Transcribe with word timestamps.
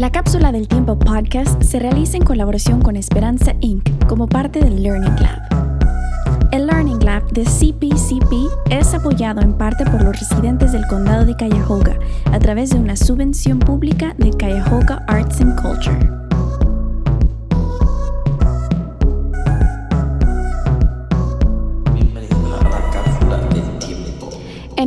La 0.00 0.10
cápsula 0.10 0.50
del 0.50 0.66
tiempo 0.66 0.98
podcast 0.98 1.62
se 1.62 1.78
realiza 1.78 2.16
en 2.16 2.24
colaboración 2.24 2.80
con 2.80 2.96
Esperanza 2.96 3.52
Inc. 3.60 4.06
como 4.06 4.28
parte 4.28 4.60
del 4.60 4.82
Learning 4.82 5.14
Lab. 5.16 6.48
El 6.52 6.68
Learning 6.68 7.04
Lab 7.04 7.30
de 7.32 7.44
CPCP 7.44 8.32
es 8.70 8.94
apoyado 8.94 9.42
en 9.42 9.52
parte 9.52 9.84
por 9.84 10.02
los 10.02 10.18
residentes 10.18 10.72
del 10.72 10.86
condado 10.86 11.26
de 11.26 11.36
Cuyahoga 11.36 11.98
a 12.32 12.38
través 12.38 12.70
de 12.70 12.78
una 12.78 12.96
subvención 12.96 13.58
pública 13.58 14.14
de 14.16 14.30
Cuyahoga 14.30 15.04
Arts 15.06 15.42
and 15.42 15.60
Culture. 15.60 16.19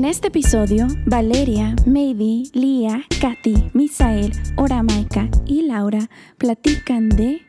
En 0.03 0.09
este 0.09 0.27
episodio, 0.27 0.87
Valeria, 1.05 1.77
Maydi, 1.85 2.51
Lía, 2.53 3.03
Katy, 3.21 3.71
Misael, 3.73 4.33
Oramaika 4.57 5.29
y 5.45 5.61
Laura 5.61 6.09
platican 6.37 7.07
de... 7.07 7.39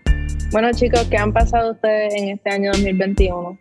Bueno 0.52 0.68
chicos, 0.70 1.04
¿qué 1.10 1.16
han 1.16 1.32
pasado 1.32 1.72
ustedes 1.72 2.14
en 2.14 2.28
este 2.28 2.50
año 2.50 2.70
2021? 2.70 3.58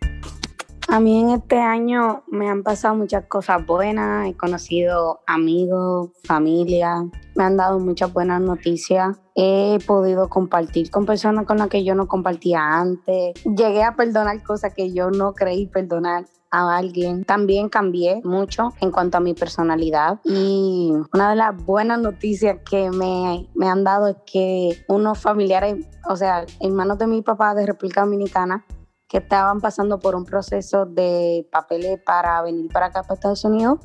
A 0.86 1.00
mí 1.00 1.22
en 1.22 1.30
este 1.30 1.58
año 1.58 2.22
me 2.28 2.48
han 2.48 2.62
pasado 2.62 2.94
muchas 2.94 3.24
cosas 3.26 3.66
buenas, 3.66 4.28
he 4.28 4.36
conocido 4.36 5.22
amigos, 5.26 6.10
familia, 6.22 7.04
me 7.34 7.42
han 7.42 7.56
dado 7.56 7.80
muchas 7.80 8.12
buenas 8.12 8.40
noticias, 8.42 9.16
he 9.34 9.76
podido 9.88 10.28
compartir 10.28 10.92
con 10.92 11.04
personas 11.04 11.46
con 11.46 11.58
las 11.58 11.66
que 11.66 11.82
yo 11.82 11.96
no 11.96 12.06
compartía 12.06 12.78
antes, 12.78 13.34
llegué 13.44 13.82
a 13.82 13.96
perdonar 13.96 14.40
cosas 14.44 14.72
que 14.72 14.92
yo 14.92 15.10
no 15.10 15.34
creí 15.34 15.66
perdonar 15.66 16.26
a 16.54 16.76
alguien. 16.76 17.24
También 17.24 17.68
cambié 17.68 18.20
mucho 18.24 18.72
en 18.80 18.90
cuanto 18.90 19.18
a 19.18 19.20
mi 19.20 19.34
personalidad 19.34 20.20
y 20.24 20.92
una 21.12 21.30
de 21.30 21.36
las 21.36 21.56
buenas 21.64 21.98
noticias 21.98 22.58
que 22.68 22.90
me, 22.90 23.48
me 23.54 23.68
han 23.68 23.84
dado 23.84 24.08
es 24.08 24.16
que 24.24 24.84
unos 24.88 25.18
familiares, 25.18 25.86
o 26.08 26.16
sea, 26.16 26.46
hermanos 26.60 26.98
de 26.98 27.06
mi 27.06 27.22
papá 27.22 27.54
de 27.54 27.66
República 27.66 28.02
Dominicana, 28.02 28.64
que 29.08 29.18
estaban 29.18 29.60
pasando 29.60 29.98
por 29.98 30.14
un 30.14 30.24
proceso 30.24 30.86
de 30.86 31.48
papeles 31.50 32.00
para 32.04 32.40
venir 32.42 32.70
para 32.72 32.86
acá, 32.86 33.02
para 33.02 33.14
Estados 33.14 33.44
Unidos, 33.44 33.78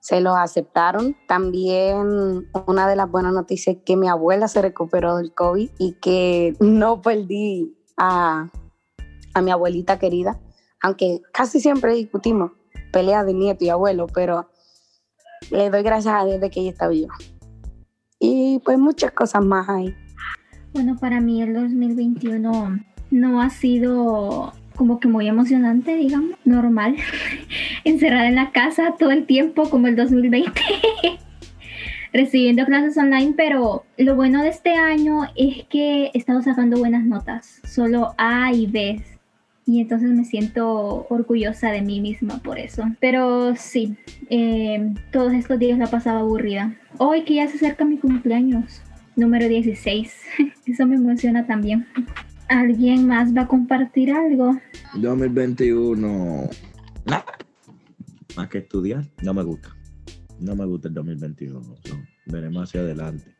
se 0.00 0.20
los 0.20 0.36
aceptaron. 0.36 1.16
También 1.28 2.48
una 2.66 2.88
de 2.88 2.96
las 2.96 3.10
buenas 3.10 3.32
noticias 3.32 3.76
es 3.76 3.82
que 3.84 3.96
mi 3.96 4.08
abuela 4.08 4.48
se 4.48 4.62
recuperó 4.62 5.16
del 5.16 5.34
COVID 5.34 5.70
y 5.78 5.92
que 5.94 6.54
no 6.60 7.02
perdí 7.02 7.76
a, 7.96 8.48
a 9.34 9.40
mi 9.42 9.50
abuelita 9.50 9.98
querida 9.98 10.38
aunque 10.82 11.20
casi 11.32 11.60
siempre 11.60 11.94
discutimos 11.94 12.52
peleas 12.92 13.26
de 13.26 13.34
nieto 13.34 13.64
y 13.64 13.68
abuelo, 13.68 14.06
pero 14.12 14.48
le 15.50 15.70
doy 15.70 15.82
gracias 15.82 16.14
a 16.14 16.24
Dios 16.24 16.40
de 16.40 16.50
que 16.50 16.60
ella 16.60 16.70
está 16.70 16.88
viva. 16.88 17.14
Y 18.18 18.60
pues 18.64 18.78
muchas 18.78 19.12
cosas 19.12 19.44
más 19.44 19.68
hay. 19.68 19.94
Bueno, 20.72 20.96
para 20.96 21.20
mí 21.20 21.42
el 21.42 21.54
2021 21.54 22.80
no 23.10 23.40
ha 23.40 23.50
sido 23.50 24.52
como 24.74 25.00
que 25.00 25.08
muy 25.08 25.26
emocionante, 25.26 25.96
digamos, 25.96 26.38
normal, 26.44 26.96
encerrada 27.84 28.28
en 28.28 28.34
la 28.34 28.52
casa 28.52 28.94
todo 28.98 29.10
el 29.10 29.26
tiempo 29.26 29.70
como 29.70 29.86
el 29.86 29.96
2020, 29.96 30.52
recibiendo 32.12 32.66
clases 32.66 32.96
online, 32.98 33.32
pero 33.36 33.84
lo 33.96 34.16
bueno 34.16 34.42
de 34.42 34.50
este 34.50 34.74
año 34.74 35.22
es 35.34 35.64
que 35.70 36.06
he 36.06 36.18
estado 36.18 36.42
sacando 36.42 36.78
buenas 36.78 37.04
notas, 37.04 37.62
solo 37.64 38.14
A 38.18 38.52
y 38.52 38.66
B 38.66 39.02
y 39.66 39.80
entonces 39.80 40.10
me 40.10 40.24
siento 40.24 41.06
orgullosa 41.10 41.72
de 41.72 41.82
mí 41.82 42.00
misma 42.00 42.38
por 42.38 42.58
eso. 42.58 42.84
Pero 43.00 43.56
sí, 43.56 43.96
eh, 44.30 44.94
todos 45.10 45.32
estos 45.32 45.58
días 45.58 45.78
la 45.78 45.88
pasaba 45.88 46.20
aburrida. 46.20 46.76
Hoy 46.98 47.24
que 47.24 47.34
ya 47.34 47.48
se 47.48 47.56
acerca 47.56 47.84
mi 47.84 47.98
cumpleaños, 47.98 48.80
número 49.16 49.48
16, 49.48 50.14
eso 50.66 50.86
me 50.86 50.94
emociona 50.94 51.46
también. 51.46 51.86
¿Alguien 52.48 53.08
más 53.08 53.36
va 53.36 53.42
a 53.42 53.48
compartir 53.48 54.12
algo? 54.12 54.56
2021, 54.94 56.48
nada. 57.04 57.24
Más 58.36 58.48
que 58.48 58.58
estudiar, 58.58 59.04
no 59.22 59.34
me 59.34 59.42
gusta. 59.42 59.76
No 60.38 60.54
me 60.54 60.64
gusta 60.64 60.88
el 60.88 60.94
2021. 60.94 61.60
veremos 62.26 62.62
hacia 62.62 62.82
adelante. 62.82 63.35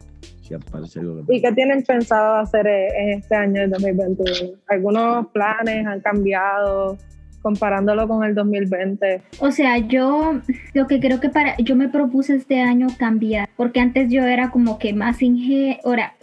¿Y 1.29 1.43
qué 1.43 1.53
tienen 1.53 1.83
pensado 1.83 2.37
hacer 2.37 2.67
en 2.67 3.19
este 3.19 3.35
año, 3.35 3.63
el 3.63 3.71
2021? 3.71 4.59
¿Algunos 4.69 5.27
planes 5.29 5.87
han 5.87 6.01
cambiado? 6.01 6.97
comparándolo 7.43 8.09
con 8.09 8.25
el 8.25 8.35
2020? 8.35 9.23
O 9.39 9.53
sea, 9.53 9.79
yo 9.79 10.41
lo 10.75 10.89
que 10.89 10.99
creo 10.99 11.21
que 11.21 11.29
para 11.29 11.57
yo 11.59 11.77
me 11.77 11.89
propuse 11.89 12.35
este 12.35 12.61
año 12.61 12.89
cambiar, 12.99 13.49
porque 13.57 13.79
antes 13.79 14.11
yo 14.11 14.25
era 14.25 14.51
como 14.51 14.81
que 14.81 14.93
más 14.93 15.23
ingenua, 15.23 16.15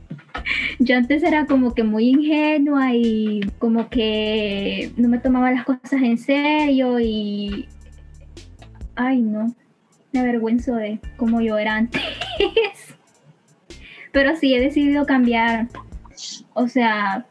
yo 0.80 0.96
antes 0.96 1.22
era 1.22 1.46
como 1.46 1.72
que 1.72 1.84
muy 1.84 2.08
ingenua 2.08 2.96
y 2.96 3.42
como 3.60 3.88
que 3.90 4.90
no 4.96 5.08
me 5.08 5.20
tomaba 5.20 5.52
las 5.52 5.64
cosas 5.64 6.02
en 6.02 6.18
serio 6.18 6.98
y 6.98 7.68
ay 8.96 9.22
no, 9.22 9.54
me 10.12 10.18
avergüenzo 10.18 10.74
de 10.74 10.98
cómo 11.16 11.40
yo 11.40 11.58
era 11.58 11.76
antes. 11.76 12.02
pero 14.12 14.36
sí 14.36 14.54
he 14.54 14.60
decidido 14.60 15.06
cambiar, 15.06 15.68
o 16.54 16.68
sea, 16.68 17.26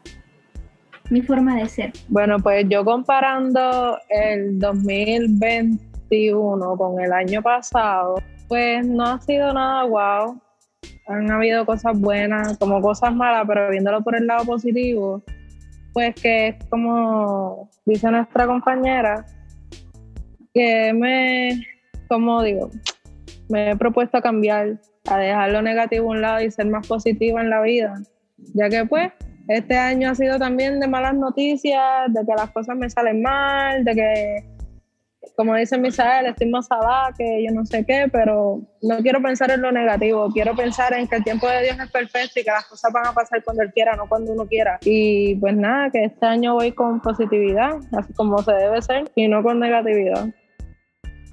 mi 1.10 1.22
forma 1.22 1.56
de 1.56 1.68
ser. 1.68 1.92
Bueno, 2.08 2.38
pues 2.38 2.66
yo 2.68 2.84
comparando 2.84 3.98
el 4.08 4.58
2021 4.58 6.76
con 6.76 7.00
el 7.00 7.12
año 7.12 7.40
pasado, 7.42 8.20
pues 8.48 8.84
no 8.86 9.04
ha 9.04 9.20
sido 9.20 9.52
nada 9.52 9.84
guau. 9.84 10.40
Han 11.08 11.30
habido 11.30 11.66
cosas 11.66 11.98
buenas, 11.98 12.56
como 12.58 12.80
cosas 12.80 13.14
malas, 13.14 13.44
pero 13.46 13.70
viéndolo 13.70 14.02
por 14.02 14.16
el 14.16 14.26
lado 14.26 14.44
positivo, 14.44 15.22
pues 15.92 16.14
que 16.14 16.48
es 16.48 16.64
como 16.66 17.68
dice 17.84 18.10
nuestra 18.10 18.46
compañera, 18.46 19.26
que 20.54 20.92
me, 20.92 21.60
como 22.08 22.42
digo, 22.42 22.70
me 23.48 23.70
he 23.70 23.76
propuesto 23.76 24.20
cambiar 24.20 24.80
a 25.06 25.18
dejar 25.18 25.50
lo 25.50 25.62
negativo 25.62 26.08
a 26.08 26.14
un 26.14 26.20
lado 26.20 26.40
y 26.40 26.50
ser 26.50 26.66
más 26.66 26.86
positiva 26.86 27.40
en 27.40 27.50
la 27.50 27.62
vida, 27.62 27.94
ya 28.54 28.68
que 28.68 28.84
pues 28.84 29.12
este 29.48 29.76
año 29.76 30.10
ha 30.10 30.14
sido 30.14 30.38
también 30.38 30.78
de 30.78 30.86
malas 30.86 31.14
noticias, 31.14 31.82
de 32.08 32.20
que 32.24 32.32
las 32.36 32.50
cosas 32.50 32.76
me 32.76 32.88
salen 32.88 33.20
mal, 33.20 33.84
de 33.84 33.94
que, 33.94 34.44
como 35.34 35.56
dice 35.56 35.76
Misael, 35.76 36.26
estoy 36.26 36.48
más 36.50 36.70
abajo, 36.70 37.14
que 37.18 37.44
yo 37.44 37.52
no 37.52 37.66
sé 37.66 37.84
qué, 37.84 38.06
pero 38.12 38.60
no 38.80 38.98
quiero 38.98 39.20
pensar 39.20 39.50
en 39.50 39.62
lo 39.62 39.72
negativo, 39.72 40.28
quiero 40.32 40.54
pensar 40.54 40.92
en 40.92 41.08
que 41.08 41.16
el 41.16 41.24
tiempo 41.24 41.48
de 41.48 41.64
Dios 41.64 41.78
es 41.80 41.90
perfecto 41.90 42.38
y 42.38 42.44
que 42.44 42.50
las 42.50 42.66
cosas 42.66 42.92
van 42.92 43.06
a 43.06 43.12
pasar 43.12 43.42
cuando 43.42 43.64
Él 43.64 43.72
quiera, 43.72 43.96
no 43.96 44.08
cuando 44.08 44.32
uno 44.32 44.46
quiera. 44.46 44.78
Y 44.82 45.34
pues 45.36 45.56
nada, 45.56 45.90
que 45.90 46.04
este 46.04 46.26
año 46.26 46.54
voy 46.54 46.70
con 46.70 47.00
positividad, 47.00 47.72
así 47.98 48.12
como 48.12 48.38
se 48.42 48.52
debe 48.52 48.80
ser, 48.82 49.10
y 49.16 49.26
no 49.26 49.42
con 49.42 49.58
negatividad. 49.58 50.28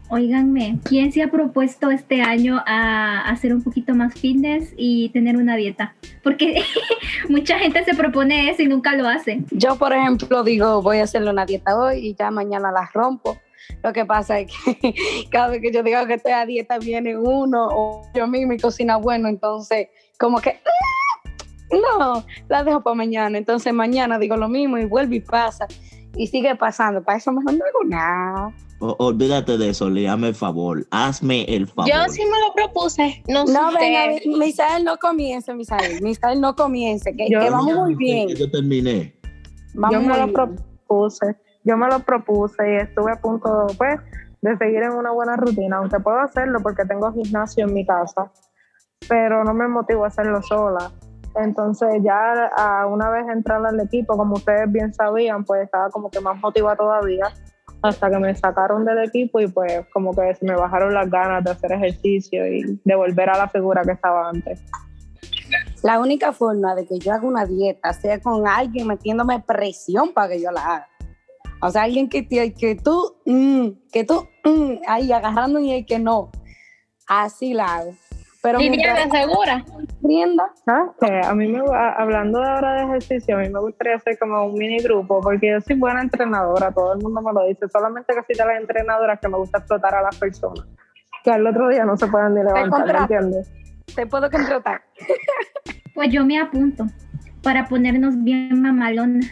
Óiganme, 0.09 0.79
¿quién 0.85 1.11
se 1.11 1.21
ha 1.21 1.29
propuesto 1.29 1.91
este 1.91 2.21
año 2.21 2.63
a 2.65 3.27
hacer 3.29 3.53
un 3.53 3.61
poquito 3.61 3.93
más 3.93 4.13
fitness 4.13 4.73
y 4.77 5.09
tener 5.09 5.35
una 5.35 5.57
dieta? 5.57 5.95
Porque 6.23 6.61
mucha 7.29 7.59
gente 7.59 7.83
se 7.83 7.93
propone 7.93 8.49
eso 8.49 8.61
y 8.61 8.67
nunca 8.67 8.95
lo 8.95 9.05
hace. 9.05 9.43
Yo, 9.51 9.75
por 9.77 9.91
ejemplo, 9.91 10.43
digo, 10.43 10.81
voy 10.81 10.99
a 10.99 11.03
hacerle 11.03 11.31
una 11.31 11.45
dieta 11.45 11.77
hoy 11.77 12.07
y 12.07 12.15
ya 12.15 12.31
mañana 12.31 12.71
la 12.71 12.89
rompo. 12.93 13.37
Lo 13.83 13.91
que 13.91 14.05
pasa 14.05 14.39
es 14.39 14.49
que 14.49 14.95
cada 15.29 15.49
vez 15.49 15.61
que 15.61 15.73
yo 15.73 15.83
digo 15.83 16.05
que 16.07 16.13
estoy 16.13 16.31
a 16.31 16.45
dieta 16.45 16.79
viene 16.79 17.17
uno 17.17 17.67
o 17.69 18.09
yo 18.15 18.27
mismo 18.27 18.53
mi 18.53 18.57
cocina 18.57 18.95
bueno, 18.95 19.27
entonces 19.27 19.89
como 20.17 20.39
que 20.39 20.51
ah, 20.51 21.29
no, 21.99 22.25
la 22.47 22.63
dejo 22.63 22.81
para 22.81 22.95
mañana. 22.95 23.37
Entonces 23.37 23.73
mañana 23.73 24.17
digo 24.19 24.37
lo 24.37 24.47
mismo 24.47 24.77
y 24.77 24.85
vuelve 24.85 25.17
y 25.17 25.19
pasa 25.19 25.67
y 26.17 26.27
sigue 26.27 26.55
pasando. 26.55 27.03
Para 27.03 27.17
eso 27.17 27.31
mejor 27.31 27.53
no 27.53 27.65
hago 27.65 27.83
nada 27.85 28.53
olvídate 28.79 29.57
de 29.57 29.69
eso, 29.69 29.89
le 29.89 30.05
el 30.05 30.35
favor, 30.35 30.85
hazme 30.91 31.43
el 31.45 31.67
favor. 31.67 31.91
Yo 31.91 31.97
sí 32.09 32.21
me 32.25 32.39
lo 32.39 32.53
propuse, 32.53 33.23
no, 33.27 33.45
no 33.45 33.71
venga, 33.73 34.19
Misael, 34.37 34.83
no 34.83 34.97
comience, 34.97 35.53
Misael, 35.53 36.01
Misael, 36.01 36.39
no 36.39 36.55
comience, 36.55 37.15
que, 37.15 37.27
vamos 37.49 37.73
muy 37.73 37.95
bien. 37.95 38.29
Yo 38.29 38.49
terminé. 38.51 39.15
yo 39.91 40.01
me 40.01 40.17
lo 40.17 40.31
propuse, 40.31 41.35
yo 41.63 41.77
me 41.77 41.87
lo 41.87 41.99
propuse 41.99 42.73
y 42.73 42.75
estuve 42.75 43.11
a 43.13 43.21
punto, 43.21 43.67
pues, 43.77 43.99
de 44.41 44.57
seguir 44.57 44.83
en 44.83 44.91
una 44.91 45.11
buena 45.11 45.35
rutina, 45.35 45.77
aunque 45.77 45.99
puedo 45.99 46.19
hacerlo 46.19 46.59
porque 46.61 46.85
tengo 46.85 47.11
gimnasio 47.13 47.65
en 47.65 47.73
mi 47.73 47.85
casa, 47.85 48.31
pero 49.09 49.43
no 49.43 49.53
me 49.53 49.67
motivo 49.67 50.03
a 50.03 50.07
hacerlo 50.07 50.41
sola. 50.43 50.91
Entonces 51.37 52.01
ya 52.03 52.51
una 52.89 53.09
vez 53.09 53.27
entrar 53.29 53.65
al 53.65 53.79
equipo, 53.79 54.17
como 54.17 54.35
ustedes 54.35 54.71
bien 54.71 54.93
sabían, 54.93 55.43
pues 55.45 55.63
estaba 55.63 55.89
como 55.89 56.09
que 56.09 56.19
más 56.19 56.39
motivada 56.39 56.75
todavía 56.75 57.31
hasta 57.81 58.09
que 58.09 58.17
me 58.17 58.35
sacaron 58.35 58.85
del 58.85 59.03
equipo 59.03 59.39
y 59.39 59.47
pues 59.47 59.85
como 59.93 60.13
que 60.15 60.35
me 60.41 60.55
bajaron 60.55 60.93
las 60.93 61.09
ganas 61.09 61.43
de 61.43 61.51
hacer 61.51 61.71
ejercicio 61.73 62.47
y 62.47 62.79
de 62.83 62.95
volver 62.95 63.29
a 63.29 63.37
la 63.37 63.47
figura 63.47 63.83
que 63.83 63.91
estaba 63.91 64.29
antes. 64.29 64.61
La 65.83 65.99
única 65.99 66.33
forma 66.33 66.75
de 66.75 66.85
que 66.87 66.99
yo 66.99 67.13
haga 67.13 67.27
una 67.27 67.45
dieta 67.45 67.93
sea 67.93 68.19
con 68.19 68.47
alguien 68.47 68.87
metiéndome 68.87 69.39
presión 69.39 70.11
para 70.13 70.29
que 70.29 70.41
yo 70.41 70.51
la 70.51 70.61
haga. 70.61 70.87
O 71.61 71.69
sea, 71.69 71.83
alguien 71.83 72.09
que, 72.09 72.27
que 72.27 72.75
tú, 72.75 73.15
mm, 73.25 73.67
que 73.91 74.03
tú, 74.03 74.27
mm, 74.43 74.81
ahí 74.87 75.11
agarrando 75.11 75.59
y 75.59 75.71
el 75.71 75.85
que 75.85 75.99
no. 75.99 76.31
Así 77.07 77.53
la 77.53 77.75
hago. 77.75 77.93
Pero 78.47 78.59
mientras 78.59 79.09
segura. 79.11 79.65
rienda, 80.01 80.51
¿Sabes 80.65 80.91
qué? 81.01 81.21
A 81.23 81.33
mí 81.33 81.47
me 81.47 81.59
a- 81.59 81.93
hablando 81.93 82.39
de 82.39 82.47
ahora 82.47 82.73
de 82.75 82.83
ejercicio, 82.85 83.35
a 83.37 83.41
mí 83.41 83.49
me 83.49 83.59
gustaría 83.59 83.95
hacer 83.95 84.17
como 84.17 84.45
un 84.45 84.53
mini 84.53 84.77
grupo, 84.77 85.19
porque 85.21 85.51
yo 85.51 85.61
soy 85.61 85.75
buena 85.75 86.01
entrenadora, 86.01 86.71
todo 86.71 86.93
el 86.93 87.01
mundo 87.01 87.21
me 87.21 87.33
lo 87.33 87.45
dice, 87.45 87.67
solamente 87.67 88.13
que 88.13 88.21
soy 88.21 88.45
de 88.45 88.53
las 88.53 88.61
entrenadoras 88.61 89.19
que 89.19 89.27
me 89.27 89.37
gusta 89.37 89.57
explotar 89.57 89.95
a 89.95 90.01
las 90.01 90.17
personas, 90.17 90.65
que 91.23 91.31
al 91.31 91.45
otro 91.45 91.67
día 91.69 91.83
no 91.85 91.97
se 91.97 92.07
pueden 92.07 92.35
ni 92.35 92.43
levantar. 92.43 92.95
¿entiendes? 93.01 93.51
te 93.95 94.05
puedo 94.05 94.29
contratar. 94.29 94.81
Pues 95.93 96.11
yo 96.11 96.23
me 96.23 96.39
apunto 96.39 96.85
para 97.41 97.65
ponernos 97.67 98.23
bien 98.23 98.61
mamalonas. 98.61 99.25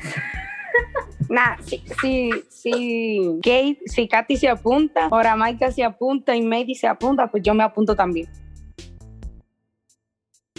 Nah, 1.29 1.57
si, 1.61 1.77
si, 2.01 2.31
si, 2.49 3.39
Kate, 3.43 3.77
si 3.85 4.07
Katy 4.07 4.35
se 4.35 4.49
apunta, 4.49 5.07
ahora 5.11 5.35
Maika 5.35 5.71
se 5.71 5.83
apunta 5.83 6.35
y 6.35 6.41
Mady 6.41 6.73
se 6.73 6.87
apunta, 6.87 7.27
pues 7.27 7.43
yo 7.43 7.53
me 7.53 7.63
apunto 7.63 7.95
también. 7.95 8.27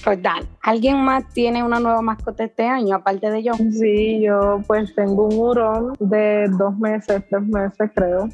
Pues. 0.07 0.21
¿Alguien 0.63 1.03
más 1.03 1.25
tiene 1.35 1.65
una 1.65 1.81
nueva 1.81 2.01
mascota 2.01 2.45
este 2.45 2.65
año, 2.65 2.95
aparte 2.95 3.29
de 3.29 3.43
yo? 3.43 3.55
Sí, 3.55 4.23
yo 4.23 4.61
pues 4.65 4.95
tengo 4.95 5.27
un 5.27 5.37
hurón 5.37 5.95
de 5.99 6.47
dos 6.57 6.79
meses, 6.79 7.25
tres 7.29 7.43
meses 7.43 7.91
creo, 7.93 8.29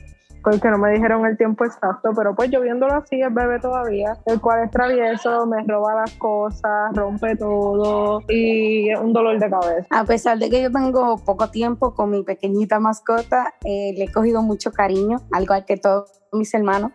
porque 0.44 0.69
no 0.69 0.76
me 0.76 0.92
dijeron 0.92 1.24
el 1.24 1.34
tiempo 1.38 1.64
exacto, 1.64 2.10
pero 2.14 2.34
pues 2.34 2.50
yo 2.50 2.60
viéndolo 2.60 2.92
así, 2.92 3.22
es 3.22 3.32
bebé 3.32 3.58
todavía, 3.58 4.19
el 4.26 4.38
cual 4.38 4.64
es 4.64 4.70
travieso, 4.70 5.46
me 5.46 5.62
roba 5.66 5.94
las 5.94 6.12
cosas, 6.16 6.92
rompe 6.92 7.36
todo 7.36 8.20
y 8.28 8.90
es 8.90 9.00
un 9.00 9.14
dolor 9.14 9.38
de 9.38 9.48
cabeza. 9.48 9.86
A 9.88 10.04
pesar 10.04 10.38
de 10.38 10.50
que 10.50 10.60
yo 10.60 10.70
tengo 10.70 11.16
poco 11.24 11.48
tiempo 11.48 11.94
con 11.94 12.10
mi 12.10 12.22
pequeñita 12.22 12.80
mascota, 12.80 13.54
eh, 13.64 13.94
le 13.96 14.04
he 14.04 14.12
cogido 14.12 14.42
mucho 14.42 14.72
cariño, 14.72 15.22
al 15.32 15.44
igual 15.44 15.64
que 15.64 15.78
todos 15.78 16.20
mis 16.32 16.52
hermanos. 16.52 16.92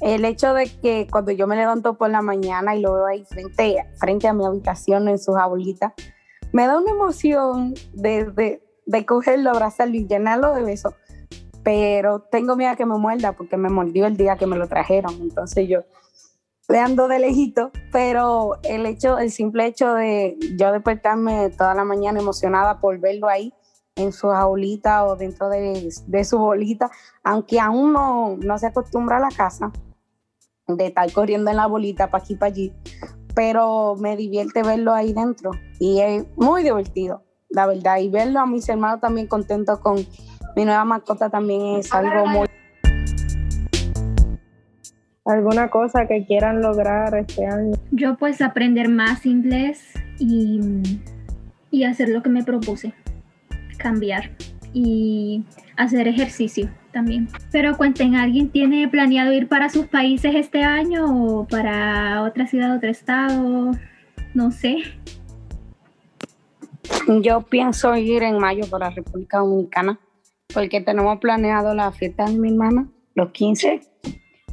El 0.00 0.24
hecho 0.24 0.52
de 0.54 0.66
que 0.80 1.06
cuando 1.10 1.32
yo 1.32 1.46
me 1.46 1.56
levanto 1.56 1.94
por 1.94 2.10
la 2.10 2.22
mañana 2.22 2.76
y 2.76 2.80
lo 2.80 2.94
veo 2.94 3.06
ahí 3.06 3.24
frente, 3.24 3.76
frente 3.98 4.28
a 4.28 4.32
mi 4.32 4.44
habitación 4.44 5.08
en 5.08 5.18
su 5.18 5.32
jaulita, 5.32 5.94
me 6.52 6.66
da 6.66 6.78
una 6.78 6.90
emoción 6.90 7.74
de, 7.92 8.26
de, 8.26 8.62
de 8.86 9.06
cogerlo, 9.06 9.50
abrazarlo 9.50 9.96
y 9.96 10.06
llenarlo 10.06 10.54
de 10.54 10.62
besos. 10.62 10.94
Pero 11.62 12.20
tengo 12.20 12.56
miedo 12.56 12.76
que 12.76 12.86
me 12.86 12.96
muerda 12.96 13.32
porque 13.32 13.56
me 13.56 13.68
mordió 13.68 14.06
el 14.06 14.16
día 14.16 14.36
que 14.36 14.46
me 14.46 14.56
lo 14.56 14.68
trajeron. 14.68 15.14
Entonces 15.20 15.68
yo 15.68 15.84
le 16.68 16.78
ando 16.78 17.08
de 17.08 17.18
lejito, 17.18 17.70
pero 17.92 18.58
el 18.64 18.86
hecho, 18.86 19.18
el 19.18 19.30
simple 19.30 19.66
hecho 19.66 19.94
de 19.94 20.36
yo 20.56 20.72
despertarme 20.72 21.50
toda 21.50 21.74
la 21.74 21.84
mañana 21.84 22.20
emocionada 22.20 22.80
por 22.80 22.98
verlo 22.98 23.28
ahí 23.28 23.52
en 23.96 24.12
su 24.12 24.28
jaulita 24.28 25.04
o 25.04 25.16
dentro 25.16 25.48
de, 25.48 25.88
de 26.06 26.24
su 26.24 26.38
bolita, 26.38 26.90
aunque 27.24 27.58
aún 27.60 27.92
no, 27.92 28.36
no 28.36 28.58
se 28.58 28.66
acostumbra 28.66 29.16
a 29.16 29.20
la 29.20 29.30
casa, 29.30 29.72
de 30.68 30.86
estar 30.86 31.10
corriendo 31.12 31.50
en 31.50 31.56
la 31.56 31.66
bolita 31.66 32.10
para 32.10 32.24
aquí 32.24 32.34
para 32.34 32.50
allí, 32.50 32.72
pero 33.34 33.94
me 33.96 34.16
divierte 34.16 34.62
verlo 34.62 34.92
ahí 34.92 35.12
dentro 35.12 35.50
y 35.78 36.00
es 36.00 36.26
muy 36.36 36.62
divertido, 36.62 37.22
la 37.50 37.66
verdad, 37.66 37.98
y 37.98 38.08
verlo 38.08 38.40
a 38.40 38.46
mis 38.46 38.68
hermanos 38.68 39.00
también 39.00 39.26
contentos 39.26 39.78
con 39.78 39.96
mi 40.56 40.64
nueva 40.64 40.84
mascota 40.84 41.30
también 41.30 41.76
es 41.76 41.92
algo 41.92 42.26
muy... 42.26 42.48
¿Alguna 45.24 45.70
cosa 45.70 46.06
que 46.06 46.24
quieran 46.24 46.62
lograr 46.62 47.14
este 47.16 47.46
año? 47.46 47.72
Yo 47.90 48.16
pues 48.16 48.40
aprender 48.40 48.88
más 48.88 49.26
inglés 49.26 49.92
y, 50.18 50.60
y 51.70 51.84
hacer 51.84 52.08
lo 52.08 52.22
que 52.22 52.30
me 52.30 52.44
propuse, 52.44 52.94
cambiar 53.76 54.30
y 54.72 55.44
hacer 55.76 56.06
ejercicio 56.06 56.70
también. 56.96 57.28
Pero 57.52 57.76
cuenten, 57.76 58.14
¿alguien 58.14 58.48
tiene 58.48 58.88
planeado 58.88 59.30
ir 59.34 59.48
para 59.48 59.68
sus 59.68 59.84
países 59.86 60.34
este 60.34 60.62
año 60.62 61.04
o 61.04 61.46
para 61.46 62.22
otra 62.22 62.46
ciudad, 62.46 62.74
otro 62.74 62.88
estado? 62.88 63.72
No 64.32 64.50
sé. 64.50 64.78
Yo 67.20 67.42
pienso 67.42 67.94
ir 67.96 68.22
en 68.22 68.38
mayo 68.38 68.64
para 68.70 68.88
República 68.88 69.40
Dominicana 69.40 70.00
porque 70.54 70.80
tenemos 70.80 71.18
planeado 71.18 71.74
la 71.74 71.92
fiesta 71.92 72.24
de 72.24 72.38
mi 72.38 72.48
hermana, 72.48 72.88
los 73.14 73.30
15, 73.32 73.80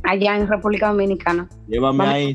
allá 0.04 0.36
en 0.36 0.50
República 0.50 0.90
Dominicana. 0.90 1.48
Llévame 1.70 1.98
Vamos 2.00 2.14
ahí. 2.14 2.34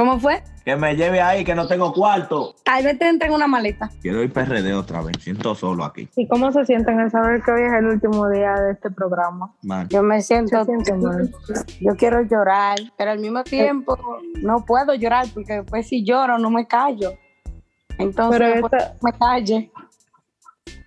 ¿Cómo 0.00 0.18
fue? 0.18 0.42
Que 0.64 0.76
me 0.76 0.96
lleve 0.96 1.20
ahí, 1.20 1.44
que 1.44 1.54
no 1.54 1.68
tengo 1.68 1.92
cuarto. 1.92 2.54
Tal 2.64 2.82
vez 2.84 2.98
te 2.98 3.06
entren 3.06 3.34
una 3.34 3.46
maleta. 3.46 3.90
Quiero 4.00 4.22
ir 4.22 4.32
PRD 4.32 4.72
otra 4.72 5.02
vez. 5.02 5.14
Siento 5.20 5.54
solo 5.54 5.84
aquí. 5.84 6.08
¿Y 6.16 6.26
cómo 6.26 6.50
se 6.52 6.64
sienten 6.64 6.98
al 7.00 7.10
saber 7.10 7.42
que 7.42 7.50
hoy 7.50 7.60
es 7.66 7.72
el 7.74 7.84
último 7.84 8.26
día 8.30 8.54
de 8.54 8.72
este 8.72 8.90
programa? 8.90 9.52
Man. 9.62 9.88
Yo 9.90 10.02
me 10.02 10.22
siento, 10.22 10.58
Se 10.60 10.64
siente 10.64 10.94
mal. 10.94 11.30
yo 11.82 11.96
quiero 11.96 12.22
llorar, 12.22 12.78
pero 12.96 13.10
al 13.10 13.18
mismo 13.18 13.44
tiempo 13.44 13.98
no 14.40 14.64
puedo 14.64 14.94
llorar 14.94 15.26
porque 15.34 15.52
después 15.60 15.86
si 15.86 16.02
lloro 16.02 16.38
no 16.38 16.48
me 16.50 16.66
callo. 16.66 17.12
Entonces 17.98 18.40
Pero 18.40 18.66
esta- 18.66 18.94
me 19.02 19.12
calle. 19.12 19.70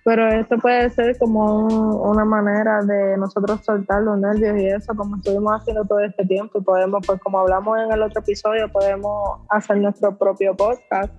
Pero 0.04 0.28
esto 0.28 0.58
puede 0.58 0.90
ser 0.90 1.18
como 1.18 1.64
un- 1.64 2.08
una 2.10 2.24
manera 2.26 2.82
de 2.82 3.16
nosotros 3.16 3.60
soltar 3.64 4.02
los 4.02 4.18
nervios 4.18 4.58
y 4.58 4.66
eso, 4.66 4.94
como 4.94 5.16
estuvimos 5.16 5.54
haciendo 5.54 5.84
todo 5.86 6.00
este 6.00 6.26
tiempo. 6.26 6.58
Y 6.58 6.62
podemos, 6.62 7.06
pues 7.06 7.18
como 7.20 7.38
hablamos 7.38 7.78
en 7.78 7.90
el 7.90 8.02
otro 8.02 8.20
episodio, 8.20 8.70
podemos 8.70 9.40
hacer 9.48 9.78
nuestro 9.78 10.16
propio 10.16 10.54
podcast, 10.54 11.10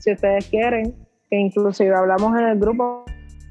si 0.00 0.12
ustedes 0.12 0.46
quieren, 0.48 0.94
que 1.28 1.36
inclusive 1.36 1.94
hablamos 1.94 2.34
en 2.38 2.46
el 2.48 2.58
grupo, 2.58 3.04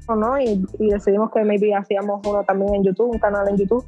¿no? 0.08 0.40
Y, 0.40 0.66
y 0.80 0.90
decidimos 0.90 1.30
que 1.30 1.44
maybe 1.44 1.72
hacíamos 1.74 2.26
uno 2.26 2.42
también 2.42 2.74
en 2.74 2.82
YouTube, 2.82 3.12
un 3.12 3.18
canal 3.20 3.46
en 3.48 3.58
YouTube, 3.58 3.84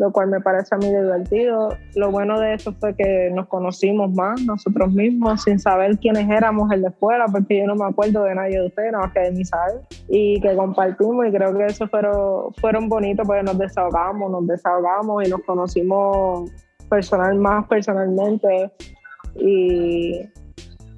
lo 0.00 0.10
cual 0.12 0.28
me 0.28 0.40
parece 0.40 0.74
a 0.74 0.78
mí 0.78 0.86
divertido. 0.86 1.76
Lo 1.94 2.10
bueno 2.10 2.40
de 2.40 2.54
eso 2.54 2.72
fue 2.72 2.94
que 2.94 3.30
nos 3.34 3.46
conocimos 3.48 4.10
más 4.14 4.40
nosotros 4.42 4.90
mismos, 4.94 5.42
sin 5.42 5.58
saber 5.58 5.98
quiénes 5.98 6.26
éramos 6.30 6.72
en 6.72 6.80
la 6.80 6.88
escuela, 6.88 7.26
porque 7.30 7.58
yo 7.58 7.66
no 7.66 7.74
me 7.74 7.84
acuerdo 7.84 8.24
de 8.24 8.34
nadie 8.34 8.60
de 8.60 8.66
ustedes, 8.68 8.92
nada 8.92 9.04
más 9.04 9.12
que 9.12 9.20
de 9.20 9.32
Misael, 9.32 9.80
y 10.08 10.40
que 10.40 10.56
compartimos, 10.56 11.26
y 11.26 11.32
creo 11.32 11.54
que 11.54 11.66
eso 11.66 11.86
fueron, 11.88 12.54
fueron 12.54 12.88
bonitos 12.88 13.26
porque 13.26 13.42
nos 13.42 13.58
desahogamos, 13.58 14.30
nos 14.30 14.46
desahogamos 14.46 15.26
y 15.26 15.30
nos 15.30 15.42
conocimos 15.42 16.50
personal, 16.88 17.38
más 17.38 17.66
personalmente, 17.68 18.72
y 19.36 20.18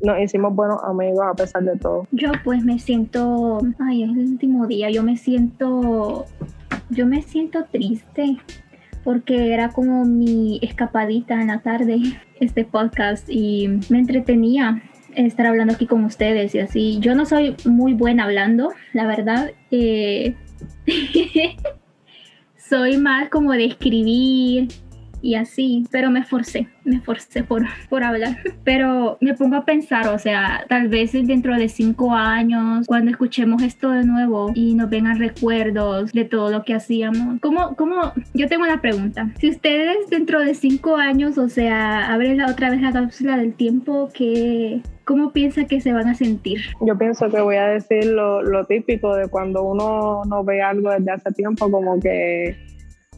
nos 0.01 0.21
hicimos 0.21 0.55
buenos 0.55 0.79
amigos 0.85 1.25
a 1.29 1.35
pesar 1.35 1.65
de 1.65 1.77
todo. 1.77 2.07
Yo 2.13 2.31
pues 2.45 2.65
me 2.65 2.79
siento, 2.79 3.59
ay, 3.81 4.05
es 4.05 4.11
el 4.11 4.19
último 4.19 4.69
día, 4.69 4.91
yo 4.91 5.03
me 5.03 5.17
siento, 5.17 6.25
yo 6.91 7.05
me 7.05 7.21
siento 7.23 7.65
triste 7.65 8.37
porque 9.05 9.53
era 9.53 9.71
como 9.71 10.05
mi 10.05 10.59
escapadita 10.63 11.41
en 11.41 11.49
la 11.49 11.61
tarde, 11.61 12.01
este 12.41 12.65
podcast, 12.65 13.29
y 13.29 13.69
me 13.89 13.99
entretenía 13.99 14.83
estar 15.15 15.47
hablando 15.47 15.75
aquí 15.75 15.87
con 15.87 16.05
ustedes 16.05 16.55
y 16.55 16.59
así. 16.61 16.99
Yo 17.01 17.15
no 17.15 17.27
soy 17.27 17.57
muy 17.65 17.95
buena 17.95 18.25
hablando, 18.25 18.73
la 18.93 19.07
verdad. 19.07 19.53
eh, 19.71 20.35
soy 22.57 22.97
más 22.97 23.29
como 23.29 23.53
de 23.53 23.67
escribir 23.67 24.69
y 25.23 25.37
así, 25.37 25.87
pero 25.91 26.11
me 26.11 26.21
esforcé, 26.21 26.67
me 26.85 26.97
esforcé 26.97 27.45
por, 27.45 27.63
por 27.89 28.03
hablar. 28.03 28.39
Pero 28.65 29.17
me 29.21 29.35
pongo 29.35 29.57
a 29.57 29.65
pensar, 29.65 30.09
o 30.09 30.19
sea, 30.19 30.65
tal 30.69 30.89
vez 30.89 31.13
dentro 31.13 31.57
de 31.57 31.69
cinco 31.69 32.13
años, 32.13 32.87
cuando 32.87 33.11
escuchemos 33.11 33.63
esto 33.63 33.91
de 33.91 34.05
nuevo 34.05 34.51
y 34.55 34.75
nos 34.75 34.91
vengan 34.91 35.19
recuerdos 35.19 36.13
de 36.13 36.25
todo 36.25 36.51
lo 36.51 36.65
que 36.65 36.75
hacíamos, 36.75 37.41
¿cómo, 37.41 37.77
cómo? 37.77 38.13
Yo 38.35 38.49
tengo 38.49 38.65
una 38.65 38.81
pregunta. 38.81 39.31
Si 39.39 39.49
ustedes 39.49 40.11
dentro 40.11 40.41
de 40.41 40.55
cinco 40.55 40.97
años, 40.97 41.39
o 41.39 41.49
sea, 41.49 42.13
abren 42.13 42.39
la, 42.39 42.47
otra 42.47 42.71
vez 42.71 42.81
la 42.83 42.93
cápsula 42.93 43.37
del 43.37 43.55
tiempo, 43.55 44.11
¿qué, 44.13 44.83
¿cómo 45.05 45.33
piensa 45.33 45.67
que 45.67 45.81
se 45.81 45.93
van 45.93 46.09
a 46.09 46.15
sentir? 46.15 46.61
Yo 46.81 46.99
pienso 46.99 47.29
que 47.31 47.41
voy 47.41 47.57
a 47.57 47.67
decir 47.67 48.07
lo, 48.07 48.43
lo 48.43 48.65
típico 48.65 49.15
de 49.15 49.29
cuando 49.29 49.63
uno 49.63 50.25
no 50.25 50.43
ve 50.43 50.63
algo 50.63 50.91
desde 50.91 51.13
hace 51.13 51.33
tiempo, 51.33 51.71
como 51.71 52.01
que, 52.01 52.57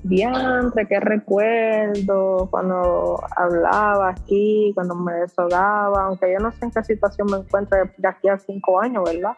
diantre, 0.04 0.86
qué 0.86 1.00
recuerdo, 1.00 2.48
cuando 2.50 3.18
hablaba 3.36 4.10
aquí, 4.10 4.70
cuando 4.74 4.94
me 4.94 5.14
desahogaba, 5.14 6.04
aunque 6.04 6.32
yo 6.32 6.38
no 6.38 6.52
sé 6.52 6.66
en 6.66 6.70
qué 6.70 6.84
situación 6.84 7.28
me 7.30 7.38
encuentro 7.38 7.78
de 7.96 8.08
aquí 8.08 8.28
a 8.28 8.38
cinco 8.38 8.80
años, 8.80 9.02
¿verdad? 9.04 9.32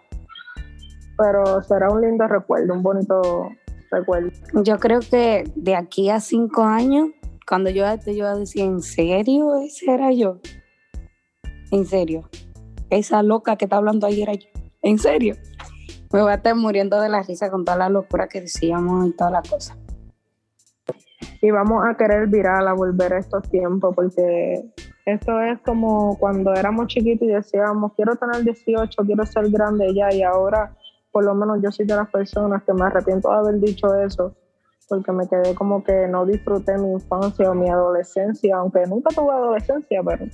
Pero 1.16 1.62
será 1.62 1.90
un 1.90 2.02
lindo 2.02 2.26
recuerdo, 2.26 2.74
un 2.74 2.82
bonito 2.82 3.48
recuerdo. 3.90 4.30
Yo 4.64 4.78
creo 4.78 5.00
que 5.00 5.44
de 5.54 5.76
aquí 5.76 6.10
a 6.10 6.20
cinco 6.20 6.64
años, 6.64 7.10
cuando 7.48 7.70
yo 7.70 7.86
esté, 7.86 8.16
yo 8.16 8.24
voy 8.24 8.34
a 8.34 8.38
decir, 8.38 8.62
¿en 8.62 8.82
serio 8.82 9.56
ese 9.60 9.94
era 9.94 10.12
yo? 10.12 10.40
¿En 11.70 11.86
serio? 11.86 12.28
Esa 12.90 13.22
loca 13.22 13.56
que 13.56 13.66
está 13.66 13.76
hablando 13.76 14.06
ahí 14.06 14.20
era 14.20 14.34
yo. 14.34 14.48
¿En 14.82 14.98
serio? 14.98 15.36
Me 16.12 16.22
voy 16.22 16.32
a 16.32 16.36
estar 16.36 16.54
muriendo 16.56 17.00
de 17.00 17.08
la 17.08 17.22
risa 17.22 17.50
con 17.50 17.64
toda 17.64 17.78
la 17.78 17.88
locura 17.88 18.28
que 18.28 18.40
decíamos 18.40 19.08
y 19.08 19.12
todas 19.12 19.32
las 19.32 19.48
cosas. 19.48 19.76
Y 21.40 21.50
vamos 21.50 21.84
a 21.86 21.96
querer 21.96 22.28
viral 22.28 22.66
a 22.68 22.72
volver 22.72 23.14
a 23.14 23.18
estos 23.18 23.42
tiempos 23.48 23.94
porque 23.94 24.64
esto 25.04 25.40
es 25.40 25.58
como 25.60 26.18
cuando 26.18 26.52
éramos 26.54 26.86
chiquitos 26.88 27.28
y 27.28 27.32
decíamos 27.32 27.92
quiero 27.94 28.16
tener 28.16 28.44
18, 28.44 29.02
quiero 29.04 29.26
ser 29.26 29.50
grande 29.50 29.94
ya 29.94 30.12
y 30.12 30.22
ahora 30.22 30.74
por 31.12 31.24
lo 31.24 31.34
menos 31.34 31.58
yo 31.62 31.70
soy 31.70 31.86
de 31.86 31.96
las 31.96 32.10
personas 32.10 32.62
que 32.64 32.72
me 32.72 32.84
arrepiento 32.84 33.30
de 33.30 33.36
haber 33.36 33.60
dicho 33.60 33.94
eso 33.94 34.34
porque 34.88 35.12
me 35.12 35.28
quedé 35.28 35.54
como 35.54 35.82
que 35.82 36.06
no 36.08 36.24
disfruté 36.26 36.78
mi 36.78 36.92
infancia 36.92 37.50
o 37.50 37.54
mi 37.54 37.68
adolescencia, 37.68 38.56
aunque 38.56 38.86
nunca 38.86 39.14
tuve 39.14 39.32
adolescencia, 39.32 40.00
pero 40.04 40.26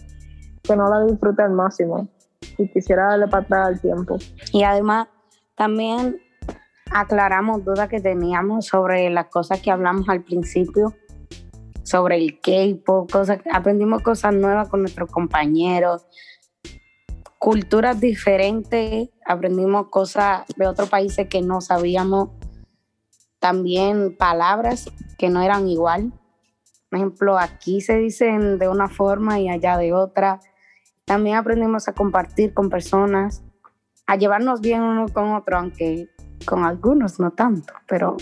que 0.62 0.76
no 0.76 0.88
la 0.88 1.06
disfruté 1.06 1.42
al 1.42 1.52
máximo 1.52 2.08
y 2.58 2.68
quisiera 2.68 3.08
darle 3.08 3.28
para 3.28 3.44
atrás 3.44 3.68
al 3.68 3.80
tiempo. 3.80 4.16
Y 4.52 4.62
además, 4.62 5.08
también 5.54 6.20
aclaramos 6.92 7.64
dudas 7.64 7.88
que 7.88 8.00
teníamos 8.00 8.66
sobre 8.66 9.10
las 9.10 9.26
cosas 9.26 9.60
que 9.60 9.70
hablamos 9.70 10.08
al 10.08 10.22
principio, 10.22 10.94
sobre 11.82 12.16
el 12.16 12.40
K-pop, 12.40 13.10
aprendimos 13.52 14.02
cosas 14.02 14.34
nuevas 14.34 14.68
con 14.68 14.80
nuestros 14.80 15.10
compañeros, 15.10 16.06
culturas 17.38 18.00
diferentes, 18.00 19.10
aprendimos 19.26 19.88
cosas 19.88 20.44
de 20.56 20.66
otros 20.66 20.88
países 20.88 21.28
que 21.28 21.42
no 21.42 21.60
sabíamos, 21.60 22.30
también 23.40 24.16
palabras 24.16 24.90
que 25.18 25.28
no 25.28 25.42
eran 25.42 25.66
igual. 25.66 26.12
Por 26.88 26.98
ejemplo, 26.98 27.38
aquí 27.38 27.80
se 27.80 27.96
dicen 27.96 28.58
de 28.58 28.68
una 28.68 28.88
forma 28.88 29.40
y 29.40 29.48
allá 29.48 29.76
de 29.76 29.92
otra. 29.92 30.38
También 31.04 31.36
aprendimos 31.36 31.88
a 31.88 31.94
compartir 31.94 32.54
con 32.54 32.70
personas, 32.70 33.42
a 34.06 34.14
llevarnos 34.14 34.60
bien 34.60 34.82
uno 34.82 35.06
con 35.08 35.32
otro, 35.32 35.58
aunque 35.58 36.08
con 36.44 36.64
algunos 36.64 37.18
no 37.20 37.30
tanto, 37.30 37.72
pero 37.86 38.16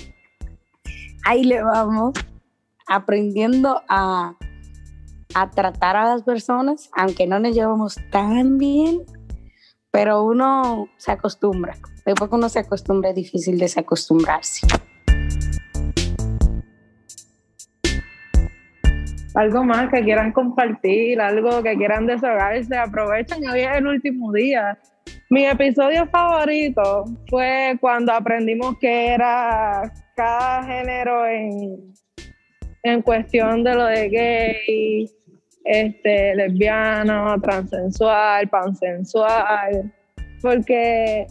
ahí 1.25 1.45
le 1.45 1.63
vamos 1.63 2.15
aprendiendo 2.87 3.83
a, 3.89 4.35
a 5.35 5.51
tratar 5.51 5.97
a 5.97 6.05
las 6.05 6.23
personas, 6.23 6.91
aunque 6.97 7.27
no 7.27 7.39
nos 7.39 7.55
llevamos 7.55 7.97
tan 8.11 8.59
bien, 8.59 9.03
pero 9.91 10.25
uno 10.25 10.89
se 10.97 11.13
acostumbra. 11.13 11.77
Después 12.05 12.31
que 12.31 12.37
uno 12.37 12.49
se 12.49 12.61
acostumbra 12.61 13.11
es 13.11 13.17
difícil 13.17 13.59
desacostumbrarse. 13.59 14.67
Algo 19.35 19.65
más 19.65 19.89
que 19.91 20.03
quieran 20.03 20.33
compartir, 20.33 21.21
algo 21.21 21.63
que 21.63 21.77
quieran 21.77 22.07
desahogarse, 22.07 22.77
aprovechen 22.77 23.49
hoy 23.49 23.61
es 23.61 23.77
el 23.77 23.87
último 23.87 24.33
día. 24.33 24.77
Mi 25.33 25.47
episodio 25.47 26.09
favorito 26.09 27.05
fue 27.29 27.79
cuando 27.81 28.13
aprendimos 28.13 28.77
que 28.81 29.13
era 29.13 29.93
cada 30.17 30.65
género 30.65 31.25
en, 31.25 33.03
cuestión 33.03 33.63
de 33.63 33.75
lo 33.77 33.85
de 33.85 34.09
gay, 34.09 35.11
este, 35.65 36.35
lesbiano, 36.35 37.41
transensual, 37.41 38.49
pansensual, 38.49 39.95
porque 40.43 41.29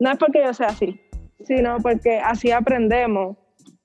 no 0.00 0.10
es 0.10 0.18
porque 0.18 0.42
yo 0.44 0.52
sea 0.52 0.66
así, 0.66 1.00
sino 1.44 1.76
porque 1.78 2.18
así 2.18 2.50
aprendemos 2.50 3.36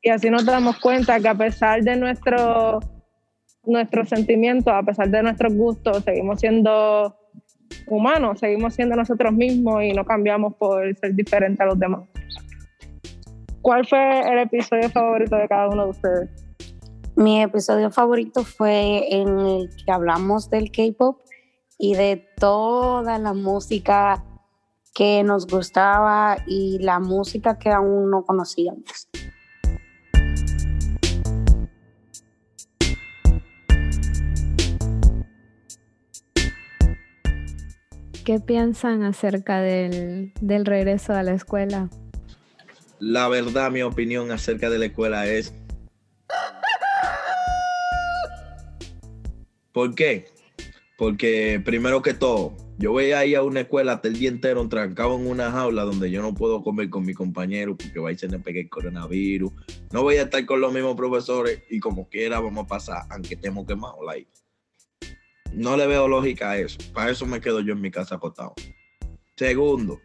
y 0.01 0.09
así 0.09 0.31
nos 0.31 0.43
damos 0.43 0.79
cuenta 0.79 1.19
que 1.19 1.27
a 1.27 1.35
pesar 1.35 1.83
de 1.83 1.95
nuestro, 1.97 2.79
nuestros 3.63 4.09
sentimientos, 4.09 4.73
a 4.73 4.81
pesar 4.81 5.07
de 5.07 5.21
nuestros 5.21 5.53
gustos, 5.53 6.03
seguimos 6.03 6.39
siendo 6.39 7.15
humanos, 7.87 8.39
seguimos 8.39 8.75
siendo 8.75 8.95
nosotros 8.95 9.33
mismos 9.33 9.83
y 9.83 9.93
no 9.93 10.05
cambiamos 10.05 10.55
por 10.55 10.95
ser 10.97 11.15
diferentes 11.15 11.59
a 11.59 11.65
los 11.65 11.79
demás. 11.79 12.01
¿Cuál 13.61 13.85
fue 13.85 14.21
el 14.21 14.39
episodio 14.39 14.89
favorito 14.89 15.35
de 15.35 15.47
cada 15.47 15.69
uno 15.69 15.85
de 15.85 15.89
ustedes? 15.91 16.29
Mi 17.15 17.41
episodio 17.41 17.91
favorito 17.91 18.43
fue 18.43 19.13
en 19.13 19.39
el 19.39 19.69
que 19.85 19.91
hablamos 19.91 20.49
del 20.49 20.71
K-pop 20.71 21.19
y 21.77 21.95
de 21.95 22.25
toda 22.37 23.19
la 23.19 23.33
música 23.33 24.23
que 24.93 25.23
nos 25.23 25.47
gustaba 25.47 26.37
y 26.47 26.79
la 26.79 26.99
música 26.99 27.57
que 27.59 27.69
aún 27.69 28.09
no 28.09 28.23
conocíamos. 28.23 29.09
¿Qué 38.29 38.39
piensan 38.39 39.01
acerca 39.01 39.59
del, 39.59 40.33
del 40.39 40.63
regreso 40.63 41.13
a 41.13 41.23
la 41.23 41.33
escuela? 41.33 41.89
La 42.99 43.27
verdad, 43.27 43.71
mi 43.71 43.81
opinión 43.81 44.29
acerca 44.29 44.69
de 44.69 44.77
la 44.77 44.85
escuela 44.85 45.25
es... 45.25 45.51
¿Por 49.71 49.95
qué? 49.95 50.27
Porque 50.95 51.59
primero 51.65 52.03
que 52.03 52.13
todo, 52.13 52.55
yo 52.77 52.91
voy 52.91 53.13
a 53.13 53.25
ir 53.25 53.35
a 53.35 53.41
una 53.41 53.61
escuela 53.61 53.93
hasta 53.93 54.09
el 54.09 54.19
día 54.19 54.29
entero 54.29 54.69
trancado 54.69 55.15
en 55.17 55.25
una 55.25 55.49
jaula 55.49 55.81
donde 55.81 56.11
yo 56.11 56.21
no 56.21 56.35
puedo 56.35 56.61
comer 56.61 56.91
con 56.91 57.07
mi 57.07 57.15
compañero 57.15 57.75
porque 57.75 57.99
va 57.99 58.11
a 58.11 58.15
ser 58.15 58.29
me 58.29 58.37
pegue 58.37 58.59
el 58.59 58.69
coronavirus. 58.69 59.51
No 59.91 60.03
voy 60.03 60.17
a 60.17 60.21
estar 60.25 60.45
con 60.45 60.61
los 60.61 60.71
mismos 60.71 60.95
profesores 60.95 61.63
y 61.67 61.79
como 61.79 62.07
quiera 62.07 62.39
vamos 62.39 62.65
a 62.65 62.67
pasar, 62.67 63.01
aunque 63.09 63.33
estemos 63.33 63.65
quemados. 63.65 64.05
Like. 64.05 64.29
No 65.59 65.75
le 65.75 65.87
veo 65.87 66.07
lógica 66.07 66.51
a 66.51 66.57
eso. 66.57 66.77
Para 66.93 67.11
eso 67.11 67.25
me 67.25 67.41
quedo 67.41 67.59
yo 67.59 67.73
en 67.73 67.81
mi 67.81 67.91
casa 67.91 68.15
acostado. 68.15 68.53
Segundo, 69.35 69.99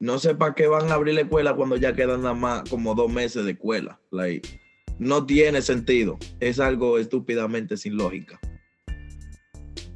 no 0.00 0.18
sé 0.18 0.34
para 0.34 0.56
qué 0.56 0.66
van 0.66 0.90
a 0.90 0.94
abrir 0.94 1.14
la 1.14 1.20
escuela 1.20 1.54
cuando 1.54 1.76
ya 1.76 1.94
quedan 1.94 2.22
nada 2.22 2.34
más 2.34 2.68
como 2.68 2.96
dos 2.96 3.12
meses 3.12 3.44
de 3.44 3.52
escuela. 3.52 4.00
Like, 4.10 4.60
no 4.98 5.24
tiene 5.24 5.62
sentido. 5.62 6.18
Es 6.40 6.58
algo 6.58 6.98
estúpidamente 6.98 7.76
sin 7.76 7.96
lógica. 7.96 8.40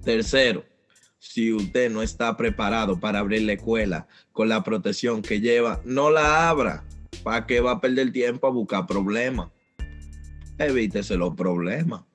Tercero, 0.04 0.64
si 1.18 1.52
usted 1.52 1.90
no 1.90 2.00
está 2.00 2.37
preparado 2.37 3.00
para 3.00 3.18
abrir 3.18 3.42
la 3.42 3.54
escuela 3.54 4.07
con 4.30 4.49
la 4.49 4.62
protección 4.62 5.21
que 5.21 5.40
lleva, 5.40 5.83
no 5.85 6.12
la 6.12 6.49
abra. 6.49 6.85
¿Para 7.25 7.45
qué 7.45 7.59
va 7.61 7.73
a 7.73 7.80
perder 7.80 8.12
tiempo 8.12 8.47
a 8.47 8.50
buscar 8.50 8.87
problemas? 8.87 9.50
Evítese 10.59 11.16
los 11.16 11.35
problemas. 11.35 12.08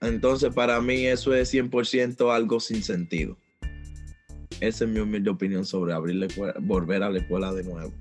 Entonces, 0.00 0.52
para 0.54 0.80
mí 0.80 1.06
eso 1.06 1.34
es 1.34 1.52
100% 1.52 2.34
algo 2.34 2.58
sin 2.58 2.82
sentido. 2.82 3.36
Esa 4.60 4.84
es 4.84 4.90
mi 4.90 5.00
humilde 5.00 5.30
opinión 5.30 5.64
sobre 5.64 5.92
abrir 5.92 6.16
la 6.16 6.26
escuela, 6.26 6.54
volver 6.60 7.02
a 7.02 7.10
la 7.10 7.18
escuela 7.18 7.52
de 7.52 7.64
nuevo. 7.64 7.92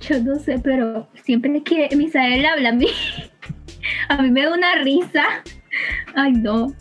Yo 0.00 0.22
no 0.22 0.38
sé, 0.38 0.58
pero 0.58 1.08
siempre 1.24 1.62
que 1.62 1.88
Misael 1.96 2.44
habla 2.44 2.70
a 2.70 2.72
mí, 2.72 2.88
a 4.08 4.22
mí 4.22 4.30
me 4.30 4.42
da 4.44 4.54
una 4.54 4.82
risa. 4.82 5.24
Ay, 6.14 6.32
no. 6.32 6.74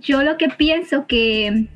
Yo 0.00 0.22
lo 0.22 0.36
que 0.38 0.48
pienso 0.48 1.06
que 1.06 1.68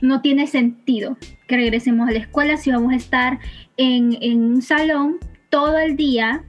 no 0.00 0.20
tiene 0.22 0.46
sentido 0.46 1.16
que 1.46 1.56
regresemos 1.56 2.08
a 2.08 2.12
la 2.12 2.18
escuela 2.18 2.56
si 2.56 2.70
vamos 2.70 2.92
a 2.92 2.96
estar 2.96 3.38
en, 3.76 4.16
en 4.20 4.44
un 4.44 4.62
salón 4.62 5.18
todo 5.50 5.78
el 5.78 5.96
día 5.96 6.44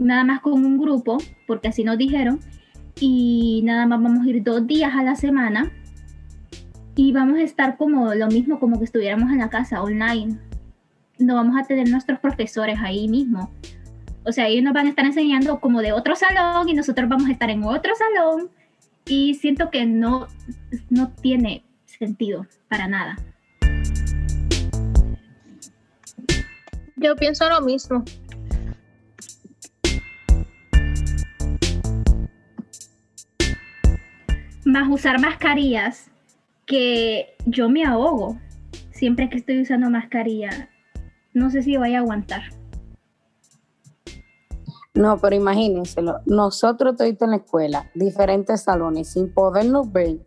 nada 0.00 0.24
más 0.24 0.40
con 0.40 0.64
un 0.64 0.78
grupo, 0.78 1.18
porque 1.46 1.68
así 1.68 1.84
nos 1.84 1.98
dijeron, 1.98 2.40
y 2.98 3.62
nada 3.64 3.86
más 3.86 4.02
vamos 4.02 4.26
a 4.26 4.30
ir 4.30 4.42
dos 4.42 4.66
días 4.66 4.92
a 4.94 5.02
la 5.02 5.14
semana 5.14 5.70
y 6.96 7.12
vamos 7.12 7.38
a 7.38 7.42
estar 7.42 7.76
como 7.76 8.14
lo 8.14 8.26
mismo 8.28 8.58
como 8.58 8.78
que 8.78 8.84
estuviéramos 8.84 9.30
en 9.30 9.38
la 9.38 9.48
casa 9.48 9.82
online. 9.82 10.38
No 11.18 11.34
vamos 11.34 11.56
a 11.58 11.66
tener 11.66 11.88
nuestros 11.88 12.18
profesores 12.18 12.78
ahí 12.82 13.08
mismo. 13.08 13.50
O 14.24 14.32
sea, 14.32 14.48
ellos 14.48 14.64
nos 14.64 14.74
van 14.74 14.86
a 14.86 14.90
estar 14.90 15.04
enseñando 15.04 15.60
como 15.60 15.80
de 15.80 15.92
otro 15.92 16.14
salón 16.14 16.68
y 16.68 16.74
nosotros 16.74 17.08
vamos 17.08 17.28
a 17.28 17.32
estar 17.32 17.48
en 17.50 17.64
otro 17.64 17.92
salón 17.94 18.50
y 19.06 19.34
siento 19.34 19.70
que 19.70 19.86
no, 19.86 20.26
no 20.90 21.10
tiene 21.10 21.64
sentido 21.86 22.46
para 22.68 22.86
nada. 22.86 23.16
Yo 26.96 27.16
pienso 27.16 27.48
lo 27.48 27.62
mismo. 27.62 28.04
Más 34.80 34.90
usar 34.90 35.20
mascarillas 35.20 36.10
que 36.66 37.36
yo 37.44 37.68
me 37.68 37.84
ahogo 37.84 38.38
siempre 38.92 39.28
que 39.28 39.38
estoy 39.38 39.60
usando 39.60 39.90
mascarilla. 39.90 40.70
No 41.34 41.50
sé 41.50 41.62
si 41.62 41.76
voy 41.76 41.94
a 41.94 41.98
aguantar. 41.98 42.42
No, 44.94 45.18
pero 45.18 45.36
imagínenselo, 45.36 46.20
nosotros 46.26 46.92
estoy 46.92 47.16
en 47.20 47.30
la 47.30 47.36
escuela, 47.36 47.90
diferentes 47.94 48.62
salones, 48.62 49.12
sin 49.12 49.32
podernos 49.32 49.90
ver, 49.92 50.26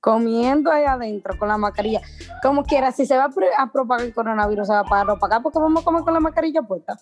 comiendo 0.00 0.70
ahí 0.70 0.84
adentro 0.84 1.38
con 1.38 1.48
la 1.48 1.56
mascarilla. 1.56 2.00
Como 2.42 2.64
quiera, 2.64 2.90
si 2.90 3.06
se 3.06 3.16
va 3.16 3.30
a 3.58 3.72
propagar 3.72 4.06
el 4.06 4.14
coronavirus, 4.14 4.66
se 4.66 4.72
va 4.72 4.80
a 4.80 5.04
propagar 5.04 5.42
porque 5.42 5.58
vamos 5.58 5.82
a 5.82 5.84
comer 5.84 6.02
con 6.02 6.14
la 6.14 6.20
mascarilla 6.20 6.62
puesta. 6.62 6.98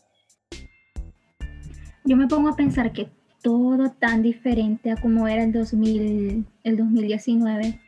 Yo 2.04 2.16
me 2.16 2.26
pongo 2.26 2.50
a 2.50 2.56
pensar 2.56 2.92
que 2.92 3.08
todo 3.42 3.90
tan 3.90 4.22
diferente 4.22 4.90
a 4.90 4.96
como 4.96 5.28
era 5.28 5.42
el, 5.42 5.52
2000, 5.52 6.46
el 6.64 6.76
2019. 6.76 7.80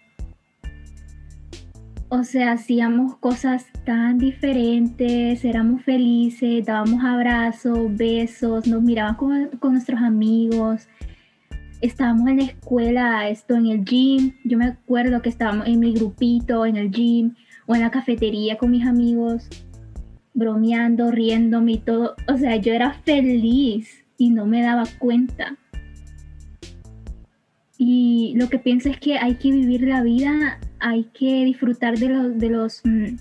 O 2.08 2.22
sea, 2.22 2.52
hacíamos 2.52 3.16
cosas 3.16 3.66
tan 3.84 4.18
diferentes, 4.18 5.44
éramos 5.44 5.82
felices, 5.82 6.64
dábamos 6.66 7.02
abrazos, 7.02 7.96
besos, 7.96 8.66
nos 8.66 8.82
mirábamos 8.82 9.18
con, 9.18 9.48
con 9.58 9.72
nuestros 9.72 10.00
amigos, 10.00 10.86
estábamos 11.80 12.28
en 12.28 12.36
la 12.36 12.44
escuela, 12.44 13.28
esto 13.28 13.56
en 13.56 13.66
el 13.66 13.84
gym, 13.84 14.32
yo 14.44 14.58
me 14.58 14.66
acuerdo 14.66 15.22
que 15.22 15.28
estábamos 15.28 15.66
en 15.66 15.80
mi 15.80 15.92
grupito, 15.92 16.66
en 16.66 16.76
el 16.76 16.90
gym, 16.90 17.34
o 17.66 17.74
en 17.74 17.80
la 17.80 17.90
cafetería 17.90 18.58
con 18.58 18.70
mis 18.70 18.86
amigos, 18.86 19.48
bromeando, 20.34 21.10
riéndome 21.10 21.72
y 21.72 21.78
todo. 21.78 22.14
O 22.32 22.36
sea, 22.36 22.56
yo 22.56 22.72
era 22.74 22.92
feliz 23.04 24.03
y 24.18 24.30
no 24.30 24.46
me 24.46 24.62
daba 24.62 24.84
cuenta. 24.98 25.56
Y 27.76 28.34
lo 28.36 28.48
que 28.48 28.58
pienso 28.58 28.88
es 28.88 28.98
que 28.98 29.18
hay 29.18 29.34
que 29.36 29.50
vivir 29.50 29.82
la 29.82 30.02
vida, 30.02 30.58
hay 30.78 31.04
que 31.12 31.44
disfrutar 31.44 31.98
de 31.98 32.08
los, 32.08 32.38
de 32.38 32.50
los 32.50 32.80
mm, 32.84 33.16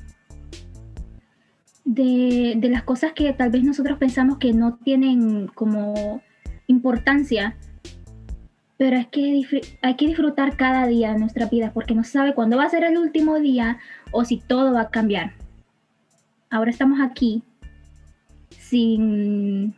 de, 1.85 2.53
de, 2.57 2.69
las 2.69 2.83
cosas 2.83 3.13
que 3.13 3.33
tal 3.33 3.49
vez 3.49 3.63
nosotros 3.63 3.97
pensamos 3.97 4.37
que 4.37 4.53
no 4.53 4.75
tienen 4.75 5.47
como 5.47 6.21
importancia. 6.67 7.57
Pero 8.77 8.97
es 8.97 9.07
que 9.07 9.45
hay 9.81 9.95
que 9.95 10.07
disfrutar 10.07 10.57
cada 10.57 10.87
día 10.87 11.13
de 11.13 11.19
nuestra 11.19 11.47
vida 11.47 11.71
porque 11.73 11.95
no 11.95 12.03
sabe 12.03 12.33
cuándo 12.33 12.57
va 12.57 12.65
a 12.65 12.69
ser 12.69 12.83
el 12.83 12.97
último 12.97 13.39
día 13.39 13.79
o 14.11 14.25
si 14.25 14.37
todo 14.37 14.73
va 14.73 14.81
a 14.81 14.89
cambiar. 14.89 15.33
Ahora 16.49 16.69
estamos 16.69 16.99
aquí 17.01 17.43
sin, 18.49 19.75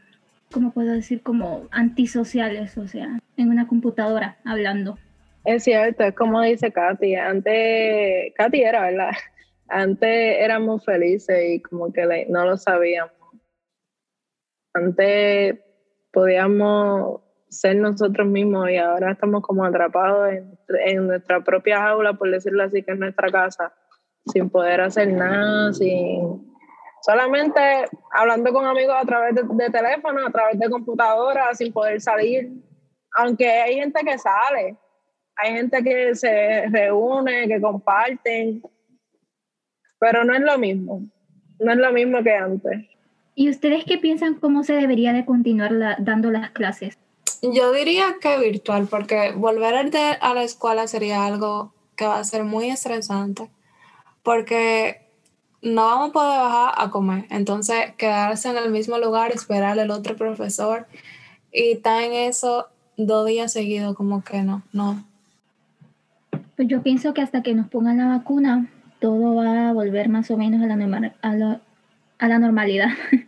¿cómo 0.55 0.71
puedo 0.71 0.93
decir? 0.93 1.21
Como 1.21 1.67
antisociales, 1.69 2.77
o 2.77 2.88
sea, 2.88 3.19
en 3.35 3.50
una 3.50 3.67
computadora 3.67 4.38
hablando. 4.45 4.97
Es 5.43 5.65
cierto, 5.65 6.05
es 6.05 6.15
como 6.15 6.41
dice 6.41 6.71
Katy. 6.71 7.15
Antes, 7.15 8.33
Katy 8.38 8.62
era, 8.62 8.83
¿verdad? 8.83 9.12
Antes 9.67 10.38
éramos 10.39 10.85
felices 10.85 11.38
y 11.45 11.62
como 11.62 11.91
que 11.91 12.25
no 12.29 12.45
lo 12.45 12.55
sabíamos. 12.55 13.12
Antes 14.74 15.59
podíamos 16.13 17.19
ser 17.50 17.75
nosotros 17.75 18.25
mismos 18.25 18.69
y 18.69 18.77
ahora 18.77 19.12
estamos 19.12 19.41
como 19.41 19.65
atrapados 19.65 20.31
en, 20.85 21.07
nuestra 21.07 21.43
propia 21.43 21.85
aula, 21.85 22.13
por 22.13 22.31
decirlo 22.31 22.63
así, 22.63 22.81
que 22.81 22.93
es 22.93 22.97
nuestra 22.97 23.29
casa, 23.29 23.74
sin 24.31 24.50
poder 24.50 24.79
hacer 24.79 25.12
nada, 25.12 25.74
sin 25.74 26.54
solamente 27.05 27.62
hablando 28.12 28.51
con 28.51 28.65
amigos 28.65 28.95
a 28.97 29.05
través 29.05 29.35
de, 29.35 29.69
teléfono, 29.69 30.25
a 30.25 30.31
través 30.31 30.57
de 30.57 30.69
computadora, 30.69 31.53
sin 31.53 31.71
poder 31.71 32.01
salir. 32.01 32.50
Aunque 33.17 33.47
hay 33.47 33.75
gente 33.75 34.03
que 34.03 34.17
sale, 34.17 34.75
hay 35.35 35.53
gente 35.53 35.83
que 35.83 36.15
se 36.15 36.65
reúne, 36.67 37.47
que 37.47 37.62
comparten, 37.62 38.63
pero 40.00 40.24
no 40.24 40.33
es 40.33 40.41
lo 40.41 40.57
mismo, 40.57 41.03
no 41.59 41.71
es 41.71 41.77
lo 41.77 41.91
mismo 41.91 42.24
que 42.24 42.33
antes. 42.33 42.85
¿Y 43.35 43.50
ustedes 43.50 43.83
qué 43.85 44.00
piensan 44.00 44.35
cómo 44.35 44.63
se 44.63 44.74
debería 44.74 45.13
de 45.13 45.25
continuar 45.25 45.97
dando 46.00 46.31
las 46.31 46.51
clases? 46.51 46.97
Yo 47.43 47.71
diría 47.71 48.15
que 48.19 48.39
virtual, 48.39 48.88
porque 48.89 49.31
volver 49.33 49.75
a 49.75 50.33
la 50.33 50.43
escuela 50.43 50.88
sería 50.88 51.25
algo 51.25 51.74
que 51.95 52.07
va 52.07 52.17
a 52.17 52.24
ser 52.24 52.43
muy 52.45 52.69
estresante, 52.69 53.51
porque 54.24 55.04
no 55.65 55.86
vamos 55.86 56.10
a 56.12 56.13
poder 56.13 56.39
bajar 56.39 56.74
a 56.77 56.89
comer, 56.91 57.25
entonces 57.29 57.93
quedarse 57.98 58.50
en 58.50 58.57
el 58.57 58.69
mismo 58.69 58.98
lugar, 58.98 59.31
esperar 59.31 59.77
al 59.77 59.91
otro 59.91 60.15
profesor 60.15 60.88
y 61.51 61.72
estar 61.74 62.01
en 62.03 62.13
eso 62.13 62.67
dos 62.95 63.25
días 63.25 63.51
seguidos, 63.51 63.95
como 63.95 64.24
que 64.24 64.43
no, 64.43 64.62
no. 64.72 65.03
Pues 66.55 66.67
yo 66.69 66.81
pienso 66.81 67.13
que 67.13 67.22
hasta 67.22 67.43
que 67.43 67.53
nos 67.53 67.67
pongan 67.67 67.98
la 67.98 68.07
vacuna, 68.07 68.69
todo 69.00 69.36
va 69.36 69.69
a 69.69 69.74
volver 69.74 70.07
más 70.07 70.31
o 70.31 70.38
menos 70.38 70.62
a 70.62 70.67
la, 70.67 71.13
a 71.22 71.60
a 72.17 72.27
la 72.27 72.39
normalidad. 72.39 72.89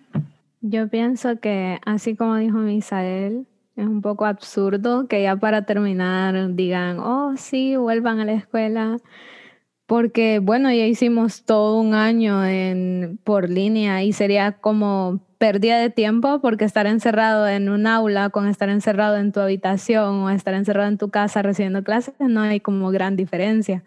Yo 0.61 0.87
pienso 0.87 1.39
que, 1.39 1.79
así 1.85 2.15
como 2.15 2.35
dijo 2.35 2.57
Misael, 2.57 3.45
es 3.75 3.85
un 3.85 4.01
poco 4.01 4.25
absurdo 4.25 5.07
que 5.07 5.21
ya 5.21 5.35
para 5.35 5.65
terminar 5.65 6.55
digan, 6.55 6.99
oh, 6.99 7.33
sí, 7.37 7.75
vuelvan 7.75 8.19
a 8.19 8.25
la 8.25 8.33
escuela. 8.33 8.97
Porque, 9.87 10.39
bueno, 10.39 10.69
ya 10.69 10.85
hicimos 10.85 11.43
todo 11.45 11.79
un 11.79 11.93
año 11.93 12.45
en, 12.45 13.19
por 13.23 13.49
línea 13.49 14.03
y 14.03 14.11
sería 14.11 14.51
como 14.51 15.21
pérdida 15.37 15.79
de 15.79 15.89
tiempo 15.89 16.41
porque 16.41 16.65
estar 16.65 16.87
encerrado 16.87 17.47
en 17.47 17.69
un 17.69 17.87
aula 17.87 18.29
con 18.29 18.47
estar 18.47 18.67
encerrado 18.67 19.15
en 19.15 19.31
tu 19.31 19.39
habitación 19.39 20.15
o 20.23 20.29
estar 20.29 20.53
encerrado 20.55 20.89
en 20.89 20.97
tu 20.97 21.09
casa 21.09 21.41
recibiendo 21.41 21.83
clases 21.83 22.15
no 22.19 22.41
hay 22.41 22.59
como 22.59 22.89
gran 22.91 23.15
diferencia. 23.15 23.85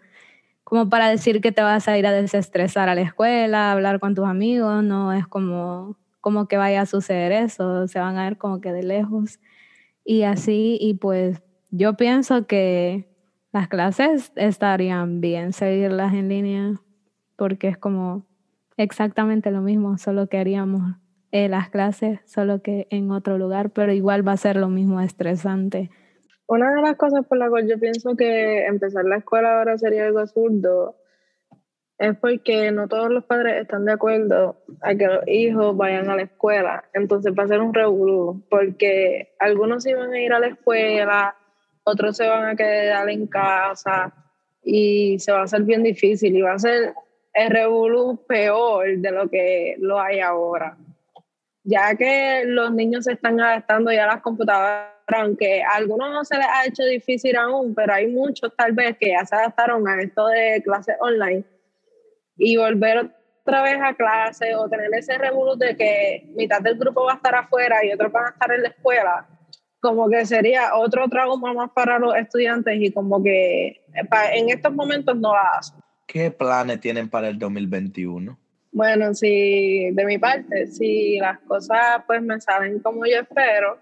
Como 0.63 0.89
para 0.89 1.07
decir 1.09 1.39
que 1.39 1.51
te 1.51 1.61
vas 1.61 1.87
a 1.87 1.97
ir 1.99 2.07
a 2.07 2.11
desestresar 2.11 2.89
a 2.89 2.95
la 2.95 3.01
escuela, 3.01 3.69
a 3.69 3.71
hablar 3.73 3.99
con 3.99 4.15
tus 4.15 4.25
amigos, 4.25 4.83
no 4.83 5.13
es 5.13 5.27
como, 5.27 5.97
como 6.19 6.47
que 6.47 6.57
vaya 6.57 6.81
a 6.81 6.85
suceder 6.87 7.31
eso, 7.31 7.87
se 7.87 7.99
van 7.99 8.17
a 8.17 8.23
ver 8.23 8.37
como 8.37 8.59
que 8.59 8.71
de 8.71 8.81
lejos. 8.81 9.39
Y 10.03 10.23
así, 10.23 10.77
y 10.81 10.95
pues 10.95 11.43
yo 11.69 11.95
pienso 11.95 12.47
que 12.47 13.10
las 13.51 13.67
clases 13.67 14.31
estarían 14.35 15.21
bien 15.21 15.53
seguirlas 15.53 16.13
en 16.13 16.29
línea 16.29 16.81
porque 17.35 17.67
es 17.67 17.77
como 17.77 18.25
exactamente 18.77 19.51
lo 19.51 19.61
mismo, 19.61 19.97
solo 19.97 20.27
que 20.27 20.37
haríamos 20.37 20.95
eh, 21.31 21.49
las 21.49 21.69
clases, 21.69 22.19
solo 22.25 22.61
que 22.61 22.87
en 22.89 23.11
otro 23.11 23.37
lugar, 23.37 23.71
pero 23.71 23.93
igual 23.93 24.27
va 24.27 24.33
a 24.33 24.37
ser 24.37 24.55
lo 24.57 24.69
mismo 24.69 25.01
estresante 25.01 25.89
una 26.51 26.75
de 26.75 26.81
las 26.81 26.97
cosas 26.97 27.25
por 27.27 27.37
las 27.37 27.49
cuales 27.49 27.69
yo 27.69 27.79
pienso 27.79 28.17
que 28.17 28.65
empezar 28.65 29.05
la 29.05 29.15
escuela 29.15 29.57
ahora 29.57 29.77
sería 29.77 30.05
algo 30.05 30.19
absurdo 30.19 30.97
es 32.01 32.17
porque 32.17 32.71
no 32.71 32.87
todos 32.87 33.09
los 33.09 33.23
padres 33.25 33.61
están 33.61 33.85
de 33.85 33.93
acuerdo 33.93 34.57
a 34.81 34.95
que 34.95 35.05
los 35.05 35.25
hijos 35.27 35.77
vayan 35.77 36.09
a 36.09 36.15
la 36.15 36.23
escuela. 36.23 36.83
Entonces 36.93 37.31
va 37.37 37.43
a 37.43 37.47
ser 37.47 37.61
un 37.61 37.75
revolú, 37.75 38.43
porque 38.49 39.35
algunos 39.37 39.85
iban 39.85 40.11
a 40.11 40.19
ir 40.19 40.33
a 40.33 40.39
la 40.39 40.47
escuela, 40.47 41.35
otros 41.83 42.17
se 42.17 42.27
van 42.27 42.45
a 42.45 42.55
quedar 42.55 43.09
en 43.09 43.27
casa 43.27 44.13
y 44.63 45.17
se 45.19 45.31
va 45.31 45.41
a 45.41 45.43
hacer 45.43 45.63
bien 45.63 45.83
difícil 45.83 46.35
y 46.35 46.41
va 46.41 46.53
a 46.53 46.59
ser 46.59 46.93
el 47.33 47.49
revolú 47.49 48.23
peor 48.27 48.97
de 48.97 49.11
lo 49.11 49.29
que 49.29 49.75
lo 49.79 49.99
hay 49.99 50.19
ahora. 50.19 50.77
Ya 51.63 51.95
que 51.95 52.43
los 52.45 52.71
niños 52.73 53.05
se 53.05 53.13
están 53.13 53.39
adaptando 53.39 53.91
ya 53.91 54.05
a 54.05 54.15
las 54.15 54.21
computadoras 54.21 54.91
aunque 55.13 55.61
a 55.63 55.75
algunos 55.75 56.11
no 56.11 56.23
se 56.23 56.37
les 56.37 56.47
ha 56.47 56.65
hecho 56.65 56.83
difícil 56.83 57.35
aún, 57.35 57.73
pero 57.75 57.93
hay 57.93 58.07
muchos 58.07 58.55
tal 58.55 58.73
vez 58.73 58.97
que 58.97 59.09
ya 59.09 59.25
se 59.25 59.35
adaptaron 59.35 59.87
a 59.87 60.01
esto 60.01 60.27
de 60.27 60.61
clases 60.63 60.95
online 60.99 61.43
y 62.37 62.57
volver 62.57 63.11
otra 63.41 63.63
vez 63.63 63.77
a 63.81 63.93
clase 63.93 64.55
o 64.55 64.69
tener 64.69 64.93
ese 64.93 65.17
revuelo 65.17 65.55
de 65.55 65.75
que 65.75 66.29
mitad 66.35 66.61
del 66.61 66.77
grupo 66.77 67.03
va 67.03 67.13
a 67.13 67.15
estar 67.15 67.35
afuera 67.35 67.83
y 67.83 67.91
otros 67.91 68.11
van 68.11 68.25
a 68.25 68.29
estar 68.29 68.51
en 68.51 68.61
la 68.63 68.69
escuela, 68.69 69.27
como 69.81 70.09
que 70.09 70.25
sería 70.25 70.75
otro 70.75 71.09
trauma 71.09 71.53
más 71.53 71.71
para 71.71 71.99
los 71.99 72.15
estudiantes 72.15 72.79
y 72.79 72.91
como 72.91 73.21
que 73.21 73.81
en 74.33 74.49
estos 74.49 74.73
momentos 74.73 75.17
no 75.17 75.33
la 75.33 75.57
hacen. 75.57 75.79
¿Qué 76.07 76.29
planes 76.29 76.79
tienen 76.79 77.09
para 77.09 77.29
el 77.29 77.39
2021? 77.39 78.37
Bueno, 78.71 79.13
si 79.13 79.91
de 79.91 80.05
mi 80.05 80.17
parte, 80.17 80.67
si 80.67 81.17
las 81.17 81.39
cosas 81.39 82.03
pues 82.07 82.21
me 82.21 82.39
salen 82.39 82.79
como 82.79 83.05
yo 83.05 83.19
espero, 83.21 83.79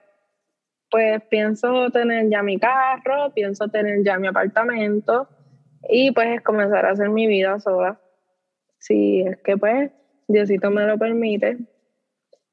pues 0.90 1.22
pienso 1.30 1.92
tener 1.92 2.30
ya 2.30 2.42
mi 2.42 2.58
carro, 2.58 3.32
pienso 3.36 3.68
tener 3.68 4.04
ya 4.04 4.18
mi 4.18 4.28
apartamento 4.28 5.28
y 5.88 6.12
pues 6.12 6.42
comenzar 6.42 6.86
a 6.86 6.92
hacer 6.92 7.10
mi 7.10 7.28
vida 7.28 7.60
sola. 7.60 8.00
Si 8.80 9.22
es 9.22 9.38
que 9.44 9.58
pues 9.58 9.92
Diosito 10.28 10.72
me 10.72 10.86
lo 10.86 10.98
permite. 10.98 11.58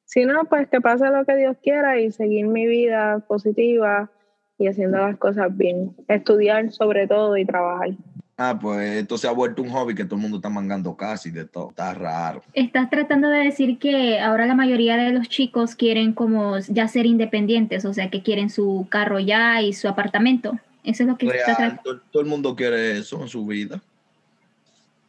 Si 0.07 0.25
no, 0.25 0.45
pues 0.45 0.69
que 0.69 0.81
pase 0.81 1.11
lo 1.11 1.25
que 1.25 1.37
Dios 1.37 1.57
quiera 1.63 2.01
y 2.01 2.11
seguir 2.13 2.47
mi 2.47 2.67
vida 2.67 3.19
positiva 3.27 4.11
y 4.57 4.69
haciendo 4.69 4.99
las 4.99 5.19
cosas 5.19 5.55
bien. 5.55 5.95
Estudiar 6.09 6.73
sobre 6.73 7.07
todo 7.07 7.37
y 7.37 7.45
trabajar. 7.45 7.91
Ah, 8.39 8.59
pues 8.61 8.99
esto 8.99 9.19
se 9.19 9.27
ha 9.27 9.33
vuelto 9.33 9.63
un 9.63 9.71
hobby 9.71 9.95
que 9.95 10.05
todo 10.05 10.17
el 10.17 10.23
mundo 10.23 10.37
está 10.37 10.49
mangando 10.49 10.95
casi 10.95 11.31
de 11.31 11.45
todo. 11.45 11.71
Está 11.71 11.93
raro. 11.95 12.43
Estás 12.53 12.89
tratando 12.89 13.29
de 13.29 13.45
decir 13.45 13.79
que 13.79 14.21
ahora 14.21 14.47
la 14.47 14.55
mayoría 14.55 14.97
de 14.97 15.11
los 15.11 15.29
chicos 15.29 15.75
quieren 15.75 16.13
como 16.13 16.59
ya 16.59 16.87
ser 16.87 17.07
independientes, 17.07 17.85
o 17.85 17.93
sea, 17.93 18.11
que 18.11 18.23
quieren 18.23 18.49
su 18.49 18.87
carro 18.91 19.19
ya 19.19 19.61
y 19.63 19.73
su 19.73 19.89
apartamento. 19.89 20.59
Eso 20.85 21.03
es 21.03 21.09
lo 21.09 21.17
que 21.17 21.27
está 21.27 21.57
tratando. 21.57 21.83
Todo, 21.83 22.01
todo 22.13 22.23
el 22.23 22.29
mundo 22.29 22.55
quiere 22.55 22.99
eso 22.99 23.21
en 23.21 23.29
su 23.29 23.45
vida. 23.45 23.83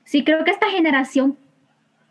Sí, 0.05 0.23
creo 0.23 0.43
que 0.45 0.51
esta 0.51 0.69
generación, 0.69 1.37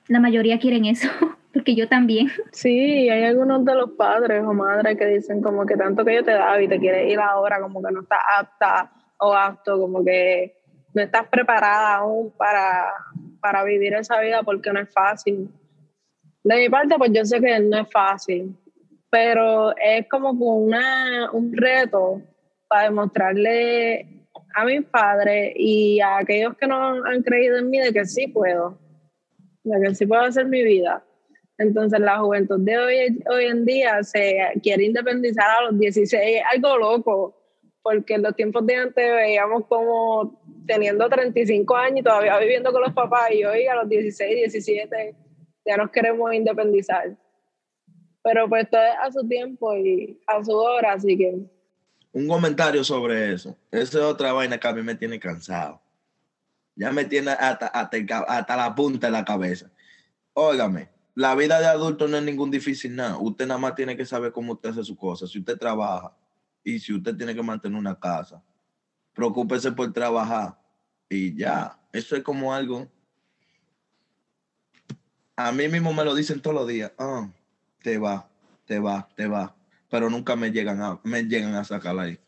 la 0.06 0.20
mayoría 0.20 0.58
quieren 0.58 0.84
eso, 0.84 1.08
porque 1.56 1.74
yo 1.74 1.88
también. 1.88 2.28
Sí, 2.52 3.08
hay 3.08 3.24
algunos 3.24 3.64
de 3.64 3.74
los 3.74 3.90
padres 3.92 4.42
o 4.44 4.52
madres 4.52 4.98
que 4.98 5.06
dicen 5.06 5.40
como 5.40 5.64
que 5.64 5.76
tanto 5.76 6.04
que 6.04 6.14
yo 6.14 6.24
te 6.24 6.32
daba 6.32 6.60
y 6.60 6.68
te 6.68 6.78
quieres 6.78 7.10
ir 7.10 7.18
ahora, 7.18 7.60
como 7.60 7.82
que 7.82 7.92
no 7.92 8.02
estás 8.02 8.18
apta 8.38 8.92
o 9.18 9.32
apto, 9.32 9.80
como 9.80 10.04
que 10.04 10.54
no 10.94 11.02
estás 11.02 11.26
preparada 11.28 11.96
aún 11.96 12.30
para, 12.36 12.92
para 13.40 13.64
vivir 13.64 13.94
esa 13.94 14.20
vida 14.20 14.42
porque 14.42 14.70
no 14.72 14.80
es 14.80 14.92
fácil. 14.92 15.48
De 16.44 16.56
mi 16.56 16.68
parte, 16.68 16.94
pues 16.98 17.10
yo 17.12 17.24
sé 17.24 17.40
que 17.40 17.58
no 17.60 17.78
es 17.78 17.90
fácil, 17.90 18.54
pero 19.10 19.74
es 19.76 20.06
como 20.08 20.30
una, 20.30 21.30
un 21.32 21.52
reto 21.56 22.20
para 22.68 22.84
demostrarle 22.84 24.28
a 24.54 24.64
mis 24.64 24.84
padres 24.84 25.54
y 25.56 26.00
a 26.00 26.18
aquellos 26.18 26.56
que 26.56 26.66
no 26.66 27.04
han 27.04 27.22
creído 27.22 27.56
en 27.56 27.70
mí 27.70 27.78
de 27.78 27.92
que 27.92 28.04
sí 28.04 28.26
puedo, 28.28 28.78
de 29.64 29.80
que 29.80 29.94
sí 29.94 30.06
puedo 30.06 30.22
hacer 30.22 30.46
mi 30.46 30.62
vida. 30.62 31.02
Entonces 31.58 32.00
la 32.00 32.18
juventud 32.18 32.60
de 32.60 32.78
hoy, 32.78 33.24
hoy 33.30 33.44
en 33.46 33.64
día 33.64 34.02
se 34.02 34.36
quiere 34.62 34.84
independizar 34.84 35.48
a 35.48 35.62
los 35.70 35.78
16, 35.78 36.42
algo 36.52 36.76
loco, 36.76 37.36
porque 37.82 38.14
en 38.14 38.22
los 38.22 38.34
tiempos 38.34 38.66
de 38.66 38.76
antes 38.76 39.14
veíamos 39.14 39.64
como 39.66 40.40
teniendo 40.66 41.08
35 41.08 41.76
años 41.76 42.00
y 42.00 42.02
todavía 42.02 42.38
viviendo 42.38 42.72
con 42.72 42.82
los 42.82 42.92
papás 42.92 43.30
y 43.32 43.44
hoy 43.44 43.66
a 43.66 43.76
los 43.76 43.88
16, 43.88 44.36
17 44.36 45.14
ya 45.66 45.76
nos 45.76 45.90
queremos 45.90 46.32
independizar. 46.32 47.16
Pero 48.22 48.48
pues 48.48 48.68
todo 48.70 48.82
es 48.82 48.94
a 49.02 49.12
su 49.12 49.26
tiempo 49.28 49.74
y 49.76 50.20
a 50.26 50.42
su 50.42 50.52
hora, 50.52 50.94
así 50.94 51.16
que... 51.16 51.38
Un 52.12 52.28
comentario 52.28 52.82
sobre 52.82 53.32
eso. 53.32 53.56
Esa 53.70 53.98
es 53.98 54.04
otra 54.04 54.32
vaina 54.32 54.58
que 54.58 54.68
a 54.68 54.72
mí 54.72 54.82
me 54.82 54.94
tiene 54.94 55.20
cansado. 55.20 55.80
Ya 56.74 56.92
me 56.92 57.04
tiene 57.04 57.32
hasta, 57.32 57.66
hasta, 57.66 58.56
la 58.56 58.74
punta 58.74 59.08
de 59.08 59.12
la 59.12 59.24
cabeza. 59.24 59.70
Óigame, 60.32 60.88
la 61.16 61.34
vida 61.34 61.58
de 61.58 61.66
adulto 61.66 62.06
no 62.06 62.18
es 62.18 62.22
ningún 62.22 62.50
difícil 62.50 62.94
nada. 62.94 63.16
Usted 63.16 63.46
nada 63.46 63.58
más 63.58 63.74
tiene 63.74 63.96
que 63.96 64.04
saber 64.04 64.32
cómo 64.32 64.52
usted 64.52 64.68
hace 64.68 64.84
su 64.84 64.94
cosa. 64.94 65.26
Si 65.26 65.38
usted 65.38 65.58
trabaja 65.58 66.14
y 66.62 66.78
si 66.78 66.92
usted 66.92 67.16
tiene 67.16 67.34
que 67.34 67.42
mantener 67.42 67.78
una 67.78 67.98
casa, 67.98 68.44
preocúpese 69.14 69.72
por 69.72 69.90
trabajar 69.94 70.60
y 71.08 71.34
ya. 71.34 71.80
Eso 71.90 72.16
es 72.16 72.22
como 72.22 72.52
algo. 72.52 72.86
A 75.36 75.52
mí 75.52 75.68
mismo 75.68 75.94
me 75.94 76.04
lo 76.04 76.14
dicen 76.14 76.42
todos 76.42 76.54
los 76.54 76.68
días. 76.68 76.92
Ah, 76.98 77.30
te 77.82 77.96
va, 77.96 78.28
te 78.66 78.78
va, 78.78 79.08
te 79.16 79.26
va. 79.26 79.56
Pero 79.88 80.10
nunca 80.10 80.36
me 80.36 80.50
llegan 80.50 80.82
a, 80.82 81.00
me 81.02 81.22
llegan 81.22 81.54
a 81.54 81.64
sacar 81.64 81.98
ahí. 81.98 82.20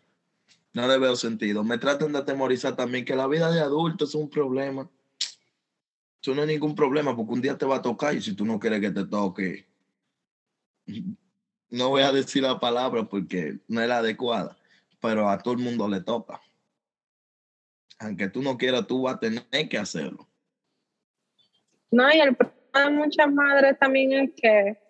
No 0.72 0.88
le 0.88 0.96
veo 0.96 1.14
sentido. 1.14 1.62
Me 1.62 1.76
tratan 1.76 2.12
de 2.12 2.20
atemorizar 2.20 2.74
también 2.74 3.04
que 3.04 3.14
la 3.14 3.26
vida 3.26 3.50
de 3.50 3.60
adulto 3.60 4.06
es 4.06 4.14
un 4.14 4.30
problema. 4.30 4.88
Eso 6.20 6.34
no 6.34 6.42
es 6.42 6.48
ningún 6.48 6.74
problema 6.74 7.14
porque 7.14 7.32
un 7.32 7.40
día 7.40 7.56
te 7.56 7.66
va 7.66 7.76
a 7.76 7.82
tocar 7.82 8.14
y 8.14 8.20
si 8.20 8.34
tú 8.34 8.44
no 8.44 8.58
quieres 8.58 8.80
que 8.80 8.90
te 8.90 9.04
toque, 9.06 9.66
no 11.70 11.90
voy 11.90 12.02
a 12.02 12.12
decir 12.12 12.42
la 12.42 12.58
palabra 12.58 13.04
porque 13.04 13.58
no 13.68 13.80
es 13.80 13.88
la 13.88 13.98
adecuada, 13.98 14.56
pero 15.00 15.28
a 15.28 15.38
todo 15.38 15.54
el 15.54 15.60
mundo 15.60 15.88
le 15.88 16.00
toca. 16.00 16.40
Aunque 18.00 18.28
tú 18.28 18.42
no 18.42 18.56
quieras, 18.56 18.86
tú 18.86 19.02
vas 19.02 19.16
a 19.16 19.20
tener 19.20 19.68
que 19.68 19.78
hacerlo. 19.78 20.28
No, 21.90 22.08
y 22.12 22.18
el 22.18 22.36
problema 22.36 22.90
de 22.90 22.90
muchas 22.90 23.32
madres 23.32 23.78
también 23.78 24.12
es 24.12 24.30
que 24.36 24.87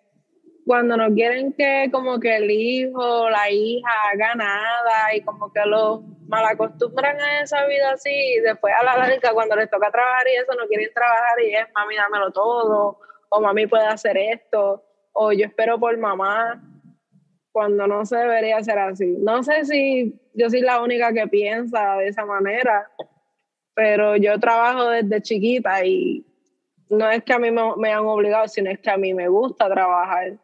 cuando 0.69 0.95
no 0.95 1.11
quieren 1.15 1.51
que 1.53 1.89
como 1.91 2.19
que 2.19 2.35
el 2.35 2.51
hijo 2.51 3.23
o 3.23 3.27
la 3.31 3.49
hija 3.49 3.89
haga 4.13 4.35
nada 4.35 5.15
y 5.15 5.21
como 5.21 5.51
que 5.51 5.65
los 5.65 6.01
malacostumbran 6.27 7.19
a 7.19 7.41
esa 7.41 7.65
vida 7.65 7.93
así 7.93 8.11
y 8.11 8.39
después 8.41 8.71
a 8.79 8.83
la 8.83 8.95
larga 8.95 9.33
cuando 9.33 9.55
les 9.55 9.67
toca 9.67 9.89
trabajar 9.89 10.27
y 10.27 10.35
eso 10.35 10.53
no 10.53 10.67
quieren 10.67 10.91
trabajar 10.93 11.41
y 11.43 11.55
es 11.55 11.65
mami 11.73 11.95
dámelo 11.95 12.29
todo 12.29 12.99
o 13.29 13.41
mami 13.41 13.65
puede 13.65 13.87
hacer 13.87 14.15
esto 14.15 14.83
o 15.11 15.31
yo 15.31 15.47
espero 15.47 15.79
por 15.79 15.97
mamá 15.97 16.61
cuando 17.51 17.87
no 17.87 18.05
se 18.05 18.17
debería 18.17 18.57
hacer 18.57 18.77
así. 18.77 19.17
No 19.17 19.41
sé 19.41 19.65
si 19.65 20.21
yo 20.35 20.51
soy 20.51 20.61
la 20.61 20.83
única 20.83 21.11
que 21.13 21.25
piensa 21.25 21.95
de 21.95 22.09
esa 22.09 22.27
manera, 22.27 22.91
pero 23.73 24.17
yo 24.17 24.39
trabajo 24.39 24.89
desde 24.89 25.19
chiquita 25.23 25.83
y 25.83 26.23
no 26.89 27.09
es 27.09 27.23
que 27.23 27.33
a 27.33 27.39
mí 27.39 27.49
me, 27.49 27.75
me 27.77 27.91
han 27.91 28.05
obligado, 28.05 28.47
sino 28.47 28.69
es 28.69 28.77
que 28.77 28.91
a 28.91 28.97
mí 28.97 29.15
me 29.15 29.29
gusta 29.29 29.67
trabajar 29.67 30.37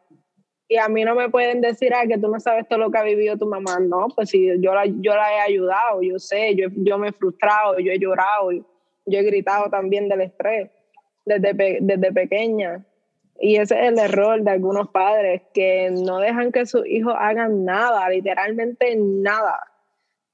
y 0.68 0.76
a 0.78 0.88
mí 0.88 1.04
no 1.04 1.14
me 1.14 1.30
pueden 1.30 1.60
decir, 1.60 1.94
ah, 1.94 2.06
que 2.08 2.18
tú 2.18 2.28
no 2.28 2.40
sabes 2.40 2.66
todo 2.68 2.80
lo 2.80 2.90
que 2.90 2.98
ha 2.98 3.04
vivido 3.04 3.36
tu 3.36 3.46
mamá. 3.46 3.78
No, 3.78 4.08
pues 4.14 4.30
si 4.30 4.48
yo 4.60 4.74
la, 4.74 4.84
yo 4.86 5.14
la 5.14 5.32
he 5.32 5.40
ayudado, 5.40 6.02
yo 6.02 6.18
sé, 6.18 6.56
yo, 6.56 6.68
yo 6.74 6.98
me 6.98 7.08
he 7.08 7.12
frustrado, 7.12 7.78
yo 7.78 7.92
he 7.92 7.98
llorado, 7.98 8.50
yo 8.50 9.18
he 9.18 9.22
gritado 9.22 9.70
también 9.70 10.08
del 10.08 10.22
estrés 10.22 10.70
desde, 11.24 11.78
desde 11.80 12.12
pequeña. 12.12 12.84
Y 13.38 13.56
ese 13.56 13.74
es 13.74 13.92
el 13.92 13.98
error 13.98 14.42
de 14.42 14.50
algunos 14.50 14.88
padres, 14.88 15.42
que 15.54 15.90
no 15.90 16.18
dejan 16.18 16.50
que 16.50 16.66
sus 16.66 16.84
hijos 16.86 17.14
hagan 17.16 17.64
nada, 17.64 18.08
literalmente 18.08 18.96
nada, 18.96 19.60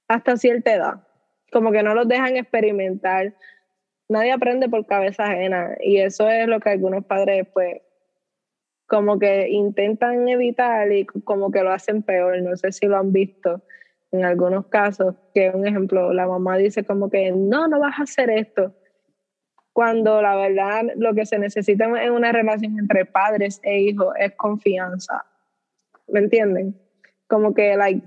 hasta 0.08 0.36
cierta 0.36 0.72
edad. 0.72 0.94
Como 1.50 1.72
que 1.72 1.82
no 1.82 1.94
los 1.94 2.08
dejan 2.08 2.36
experimentar. 2.36 3.34
Nadie 4.08 4.32
aprende 4.32 4.68
por 4.68 4.86
cabeza 4.86 5.24
ajena. 5.24 5.76
Y 5.80 5.98
eso 5.98 6.28
es 6.28 6.46
lo 6.46 6.60
que 6.60 6.70
algunos 6.70 7.04
padres, 7.04 7.46
pues, 7.52 7.82
como 8.92 9.18
que 9.18 9.48
intentan 9.48 10.28
evitar 10.28 10.92
y 10.92 11.06
como 11.06 11.50
que 11.50 11.62
lo 11.62 11.72
hacen 11.72 12.02
peor. 12.02 12.42
No 12.42 12.54
sé 12.58 12.72
si 12.72 12.84
lo 12.84 12.98
han 12.98 13.10
visto 13.10 13.62
en 14.10 14.22
algunos 14.22 14.66
casos, 14.66 15.14
que 15.32 15.48
un 15.48 15.66
ejemplo, 15.66 16.12
la 16.12 16.26
mamá 16.26 16.58
dice 16.58 16.84
como 16.84 17.08
que 17.08 17.32
no, 17.32 17.68
no 17.68 17.80
vas 17.80 17.98
a 17.98 18.02
hacer 18.02 18.28
esto. 18.28 18.74
Cuando 19.72 20.20
la 20.20 20.36
verdad 20.36 20.82
lo 20.96 21.14
que 21.14 21.24
se 21.24 21.38
necesita 21.38 21.86
en 21.86 22.12
una 22.12 22.32
relación 22.32 22.78
entre 22.78 23.06
padres 23.06 23.60
e 23.62 23.80
hijos 23.80 24.14
es 24.20 24.32
confianza. 24.32 25.24
¿Me 26.08 26.20
entienden? 26.20 26.78
Como 27.28 27.54
que, 27.54 27.74
like, 27.78 28.06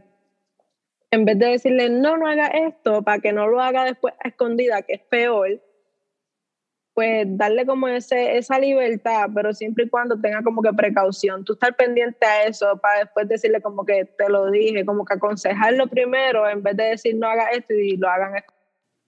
en 1.10 1.26
vez 1.26 1.40
de 1.40 1.48
decirle 1.48 1.90
no, 1.90 2.16
no 2.16 2.28
haga 2.28 2.46
esto, 2.46 3.02
para 3.02 3.18
que 3.18 3.34
no 3.34 3.48
lo 3.48 3.60
haga 3.60 3.86
después 3.86 4.14
a 4.24 4.28
escondida, 4.28 4.84
que 4.84 4.94
es 4.94 5.02
peor, 5.02 5.60
pues 6.96 7.28
darle 7.38 7.66
como 7.66 7.90
ese, 7.90 8.38
esa 8.38 8.58
libertad, 8.58 9.30
pero 9.36 9.54
siempre 9.54 9.84
y 9.84 9.90
cuando 9.90 10.20
tenga 10.20 10.42
como 10.42 10.62
que 10.62 10.72
precaución. 10.72 11.44
Tú 11.44 11.54
estar 11.54 11.76
pendiente 11.76 12.26
a 12.26 12.46
eso 12.46 12.80
para 12.82 13.00
después 13.00 13.28
decirle 13.28 13.62
como 13.62 13.86
que 13.86 14.06
te 14.06 14.30
lo 14.30 14.50
dije, 14.50 14.86
como 14.86 15.04
que 15.04 15.16
aconsejarlo 15.16 15.88
primero 15.88 16.50
en 16.50 16.64
vez 16.64 16.78
de 16.78 16.84
decir 16.86 17.18
no 17.18 17.28
haga 17.28 17.50
esto 17.50 17.74
y 17.74 17.98
lo 17.98 18.10
hagan. 18.10 18.42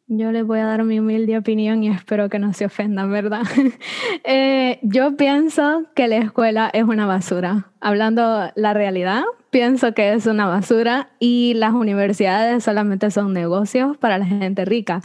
Yo 0.08 0.32
les 0.34 0.45
voy 0.45 0.60
a 0.60 0.65
dar 0.65 0.84
mi 0.84 1.00
humilde 1.00 1.38
opinión 1.38 1.82
y 1.82 1.89
espero 1.89 2.30
que 2.30 2.39
no 2.39 2.52
se 2.52 2.65
ofendan, 2.65 3.10
¿verdad? 3.10 3.43
eh, 4.26 4.80
yo 4.82 5.15
pienso 5.15 5.86
que 5.95 6.10
la 6.10 6.17
escuela 6.17 6.69
es 6.73 6.84
una 6.84 7.06
basura. 7.06 7.71
Hablando 7.80 8.52
la 8.56 8.73
realidad, 8.73 9.23
pienso 9.50 9.93
que 9.93 10.12
es 10.12 10.26
una 10.26 10.45
basura 10.45 11.10
y 11.19 11.54
las 11.56 11.73
universidades 11.73 12.65
solamente 12.65 13.12
son 13.12 13.32
negocios 13.32 13.97
para 13.97 14.17
la 14.17 14.26
gente 14.26 14.65
rica. 14.65 15.02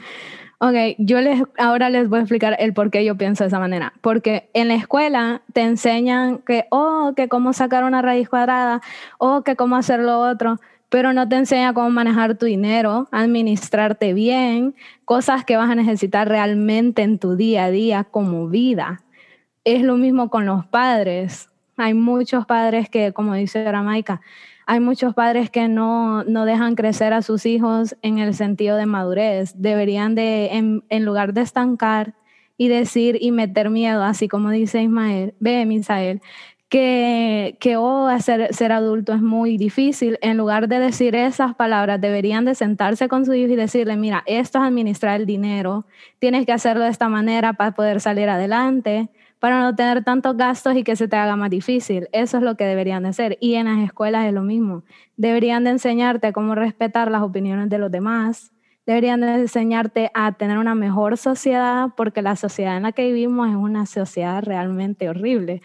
Ok, 0.64 0.94
yo 0.98 1.20
les, 1.20 1.42
ahora 1.58 1.90
les 1.90 2.08
voy 2.08 2.20
a 2.20 2.22
explicar 2.22 2.54
el 2.60 2.72
por 2.72 2.92
qué 2.92 3.04
yo 3.04 3.16
pienso 3.16 3.42
de 3.42 3.48
esa 3.48 3.58
manera. 3.58 3.94
Porque 4.00 4.48
en 4.54 4.68
la 4.68 4.76
escuela 4.76 5.42
te 5.52 5.62
enseñan 5.62 6.38
que, 6.38 6.66
oh, 6.70 7.14
que 7.16 7.26
cómo 7.26 7.52
sacar 7.52 7.82
una 7.82 8.00
raíz 8.00 8.28
cuadrada, 8.28 8.80
oh, 9.18 9.42
que 9.42 9.56
cómo 9.56 9.74
hacer 9.74 9.98
lo 9.98 10.20
otro, 10.20 10.60
pero 10.88 11.12
no 11.12 11.28
te 11.28 11.34
enseña 11.34 11.74
cómo 11.74 11.90
manejar 11.90 12.38
tu 12.38 12.46
dinero, 12.46 13.08
administrarte 13.10 14.12
bien, 14.12 14.76
cosas 15.04 15.44
que 15.44 15.56
vas 15.56 15.68
a 15.68 15.74
necesitar 15.74 16.28
realmente 16.28 17.02
en 17.02 17.18
tu 17.18 17.34
día 17.34 17.64
a 17.64 17.70
día 17.72 18.04
como 18.04 18.46
vida. 18.46 19.02
Es 19.64 19.82
lo 19.82 19.96
mismo 19.96 20.30
con 20.30 20.46
los 20.46 20.64
padres. 20.64 21.48
Hay 21.76 21.94
muchos 21.94 22.46
padres 22.46 22.88
que, 22.88 23.12
como 23.12 23.34
dice 23.34 23.68
Ramaica, 23.68 24.20
hay 24.72 24.80
muchos 24.80 25.12
padres 25.12 25.50
que 25.50 25.68
no, 25.68 26.24
no, 26.24 26.46
dejan 26.46 26.76
crecer 26.76 27.12
a 27.12 27.20
sus 27.20 27.44
hijos 27.44 27.94
en 28.00 28.16
el 28.16 28.32
sentido 28.32 28.78
de 28.78 28.86
madurez. 28.86 29.52
Deberían 29.54 30.14
de, 30.14 30.48
en, 30.88 31.04
lugar 31.04 31.34
de 31.34 31.42
estancar 31.42 32.14
y 32.56 32.68
decir 32.68 33.18
y 33.20 33.32
meter 33.32 33.68
miedo, 33.68 34.02
así 34.02 34.28
como 34.28 34.48
dice 34.48 34.82
Ismael, 34.82 35.34
ve, 35.40 35.66
Misael, 35.66 36.22
que, 36.70 37.58
que 37.60 37.76
oh, 37.76 38.08
ser, 38.18 38.54
ser 38.54 38.72
adulto 38.72 39.12
es 39.12 39.20
muy 39.20 39.58
difícil, 39.58 40.18
en 40.22 40.38
lugar 40.38 40.68
de 40.68 40.78
decir 40.78 41.16
esas 41.16 41.54
palabras, 41.54 42.00
deberían 42.00 42.46
de 42.46 42.54
sentarse 42.54 43.08
con 43.08 43.26
su 43.26 43.34
hijo 43.34 43.52
y 43.52 43.56
decirle, 43.56 43.98
mira, 43.98 44.22
esto 44.24 44.58
es 44.58 44.64
administrar 44.64 45.20
el 45.20 45.26
dinero, 45.26 45.84
tienes 46.18 46.46
que 46.46 46.52
hacerlo 46.52 46.84
de 46.84 46.90
esta 46.90 47.10
manera 47.10 47.52
para 47.52 47.72
poder 47.72 48.00
salir 48.00 48.30
adelante 48.30 49.10
para 49.42 49.60
no 49.60 49.74
tener 49.74 50.04
tantos 50.04 50.36
gastos 50.36 50.76
y 50.76 50.84
que 50.84 50.94
se 50.94 51.08
te 51.08 51.16
haga 51.16 51.34
más 51.34 51.50
difícil. 51.50 52.08
Eso 52.12 52.36
es 52.36 52.44
lo 52.44 52.56
que 52.56 52.64
deberían 52.64 53.02
de 53.02 53.08
hacer. 53.08 53.38
Y 53.40 53.54
en 53.54 53.66
las 53.66 53.80
escuelas 53.80 54.24
es 54.26 54.32
lo 54.32 54.44
mismo. 54.44 54.84
Deberían 55.16 55.64
de 55.64 55.70
enseñarte 55.70 56.32
cómo 56.32 56.54
respetar 56.54 57.10
las 57.10 57.22
opiniones 57.22 57.68
de 57.68 57.78
los 57.78 57.90
demás. 57.90 58.52
Deberían 58.86 59.20
de 59.20 59.34
enseñarte 59.34 60.12
a 60.14 60.30
tener 60.30 60.58
una 60.58 60.76
mejor 60.76 61.16
sociedad, 61.16 61.88
porque 61.96 62.22
la 62.22 62.36
sociedad 62.36 62.76
en 62.76 62.84
la 62.84 62.92
que 62.92 63.06
vivimos 63.06 63.48
es 63.48 63.56
una 63.56 63.84
sociedad 63.86 64.44
realmente 64.44 65.08
horrible. 65.08 65.60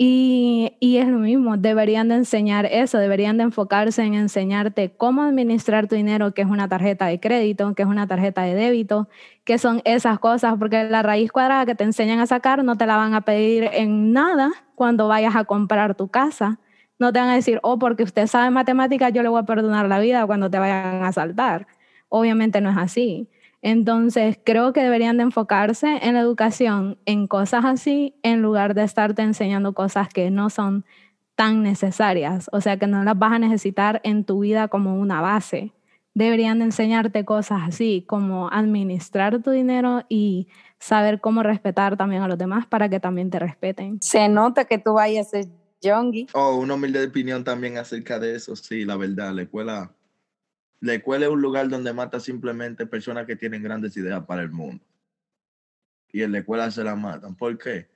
Y, 0.00 0.76
y, 0.78 0.98
es 0.98 1.08
lo 1.08 1.18
mismo, 1.18 1.56
deberían 1.56 2.06
de 2.08 2.14
enseñar 2.14 2.66
eso, 2.66 2.98
deberían 2.98 3.36
de 3.36 3.42
enfocarse 3.42 4.04
en 4.04 4.14
enseñarte 4.14 4.94
cómo 4.96 5.22
administrar 5.22 5.88
tu 5.88 5.96
dinero, 5.96 6.32
que 6.34 6.42
es 6.42 6.48
una 6.48 6.68
tarjeta 6.68 7.06
de 7.06 7.18
crédito, 7.18 7.74
que 7.74 7.82
es 7.82 7.88
una 7.88 8.06
tarjeta 8.06 8.42
de 8.42 8.54
débito, 8.54 9.08
que 9.42 9.58
son 9.58 9.82
esas 9.84 10.20
cosas, 10.20 10.54
porque 10.56 10.84
la 10.84 11.02
raíz 11.02 11.32
cuadrada 11.32 11.66
que 11.66 11.74
te 11.74 11.82
enseñan 11.82 12.20
a 12.20 12.28
sacar 12.28 12.62
no 12.62 12.76
te 12.76 12.86
la 12.86 12.96
van 12.96 13.12
a 13.14 13.22
pedir 13.22 13.64
en 13.72 14.12
nada 14.12 14.52
cuando 14.76 15.08
vayas 15.08 15.34
a 15.34 15.44
comprar 15.44 15.96
tu 15.96 16.08
casa. 16.08 16.60
No 17.00 17.12
te 17.12 17.18
van 17.18 17.30
a 17.30 17.34
decir, 17.34 17.58
oh, 17.64 17.80
porque 17.80 18.04
usted 18.04 18.28
sabe 18.28 18.50
matemáticas, 18.50 19.12
yo 19.12 19.24
le 19.24 19.28
voy 19.28 19.40
a 19.40 19.46
perdonar 19.46 19.88
la 19.88 19.98
vida 19.98 20.24
cuando 20.26 20.48
te 20.48 20.60
vayan 20.60 21.02
a 21.02 21.12
saltar. 21.12 21.66
Obviamente 22.08 22.60
no 22.60 22.70
es 22.70 22.76
así. 22.76 23.28
Entonces, 23.62 24.38
creo 24.44 24.72
que 24.72 24.82
deberían 24.82 25.16
de 25.16 25.24
enfocarse 25.24 25.98
en 26.02 26.14
la 26.14 26.20
educación, 26.20 26.98
en 27.06 27.26
cosas 27.26 27.64
así, 27.64 28.14
en 28.22 28.42
lugar 28.42 28.74
de 28.74 28.84
estarte 28.84 29.22
enseñando 29.22 29.72
cosas 29.72 30.08
que 30.08 30.30
no 30.30 30.48
son 30.48 30.84
tan 31.34 31.62
necesarias, 31.62 32.48
o 32.52 32.60
sea, 32.60 32.78
que 32.78 32.86
no 32.86 33.04
las 33.04 33.18
vas 33.18 33.32
a 33.32 33.38
necesitar 33.38 34.00
en 34.04 34.24
tu 34.24 34.40
vida 34.40 34.68
como 34.68 34.98
una 34.98 35.20
base. 35.20 35.72
Deberían 36.14 36.58
de 36.58 36.66
enseñarte 36.66 37.24
cosas 37.24 37.60
así, 37.64 38.04
como 38.08 38.48
administrar 38.50 39.40
tu 39.40 39.52
dinero 39.52 40.04
y 40.08 40.48
saber 40.80 41.20
cómo 41.20 41.44
respetar 41.44 41.96
también 41.96 42.22
a 42.22 42.28
los 42.28 42.38
demás 42.38 42.66
para 42.66 42.88
que 42.88 42.98
también 42.98 43.30
te 43.30 43.38
respeten. 43.38 43.98
Se 44.02 44.28
nota 44.28 44.64
que 44.64 44.78
tú 44.78 44.94
vayas 44.94 45.28
a 45.28 45.30
ser 45.30 45.46
youngie. 45.80 46.26
Oh, 46.32 46.56
una 46.56 46.74
humilde 46.74 47.04
opinión 47.06 47.44
también 47.44 47.78
acerca 47.78 48.18
de 48.18 48.34
eso, 48.34 48.56
sí, 48.56 48.84
la 48.84 48.96
verdad, 48.96 49.32
la 49.32 49.42
escuela 49.42 49.92
la 50.80 50.94
escuela 50.94 51.26
es 51.26 51.32
un 51.32 51.40
lugar 51.40 51.68
donde 51.68 51.92
mata 51.92 52.20
simplemente 52.20 52.86
personas 52.86 53.26
que 53.26 53.36
tienen 53.36 53.62
grandes 53.62 53.96
ideas 53.96 54.24
para 54.24 54.42
el 54.42 54.50
mundo. 54.50 54.84
Y 56.12 56.22
en 56.22 56.32
la 56.32 56.38
escuela 56.38 56.70
se 56.70 56.84
la 56.84 56.96
matan. 56.96 57.34
¿Por 57.34 57.58
qué? 57.58 57.88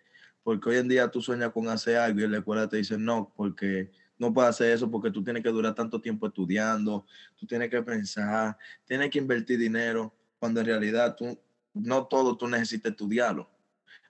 Porque 0.42 0.70
hoy 0.70 0.76
en 0.76 0.88
día 0.88 1.08
tú 1.08 1.22
sueñas 1.22 1.52
con 1.52 1.68
hacer 1.68 1.96
algo 1.96 2.20
y 2.20 2.24
en 2.24 2.32
la 2.32 2.38
escuela 2.38 2.68
te 2.68 2.76
dicen 2.76 3.04
no, 3.04 3.32
porque 3.36 3.90
no 4.18 4.32
puedes 4.32 4.50
hacer 4.50 4.72
eso 4.72 4.90
porque 4.90 5.10
tú 5.10 5.22
tienes 5.22 5.42
que 5.42 5.48
durar 5.48 5.74
tanto 5.74 6.00
tiempo 6.00 6.26
estudiando, 6.26 7.06
tú 7.36 7.46
tienes 7.46 7.70
que 7.70 7.82
pensar, 7.82 8.56
tienes 8.84 9.10
que 9.10 9.18
invertir 9.18 9.58
dinero, 9.58 10.14
cuando 10.38 10.60
en 10.60 10.66
realidad 10.66 11.14
tú, 11.16 11.38
no 11.72 12.06
todo 12.06 12.36
tú 12.36 12.48
necesitas 12.48 12.92
estudiarlo. 12.92 13.48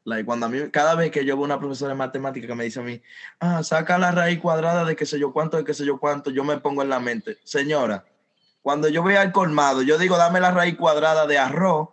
Like, 0.05 0.25
cuando 0.25 0.47
a 0.47 0.49
mí, 0.49 0.59
cada 0.71 0.97
vez 0.97 1.13
que 1.13 1.25
yo 1.25 1.37
veo 1.37 1.45
una 1.45 1.61
profesora 1.61 1.93
de 1.93 1.99
matemática 1.99 2.47
que 2.47 2.55
me 2.55 2.65
dice 2.65 2.81
a 2.81 2.83
mí, 2.83 3.01
ah, 3.39 3.63
saca 3.63 3.99
la 3.99 4.11
raíz 4.11 4.41
cuadrada 4.41 4.85
de 4.85 4.97
qué 4.97 5.07
sé 5.07 5.19
yo 5.19 5.33
cuánto, 5.33 5.59
de 5.59 5.65
qué 5.65 5.75
sé 5.75 5.85
yo 5.85 6.01
cuánto, 6.01 6.31
yo 6.31 6.43
me 6.43 6.59
pongo 6.59 6.83
en 6.83 6.89
la 6.89 6.99
mente, 6.99 7.39
señora, 7.45 8.05
cuando 8.62 8.88
yo 8.88 9.03
voy 9.03 9.14
al 9.14 9.33
colmado, 9.33 9.83
yo 9.83 9.98
digo, 9.98 10.16
dame 10.16 10.40
la 10.40 10.51
raíz 10.51 10.77
cuadrada 10.77 11.27
de 11.27 11.38
arroz 11.38 11.88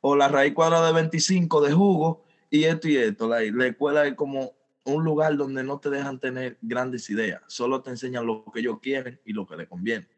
o 0.00 0.16
la 0.16 0.28
raíz 0.28 0.54
cuadrada 0.54 0.88
de 0.88 0.92
25 0.94 1.60
de 1.60 1.72
jugo 1.72 2.24
y 2.50 2.64
esto 2.64 2.88
y 2.88 2.96
esto. 2.96 3.28
La, 3.28 3.40
la 3.40 3.66
escuela 3.66 4.06
es 4.06 4.14
como 4.14 4.52
un 4.84 5.04
lugar 5.04 5.36
donde 5.36 5.62
no 5.62 5.78
te 5.78 5.90
dejan 5.90 6.18
tener 6.18 6.58
grandes 6.62 7.10
ideas, 7.10 7.42
solo 7.48 7.82
te 7.82 7.90
enseñan 7.90 8.26
lo 8.26 8.44
que 8.52 8.60
ellos 8.60 8.78
quieren 8.80 9.20
y 9.24 9.32
lo 9.32 9.46
que 9.46 9.56
les 9.56 9.68
conviene. 9.68 10.08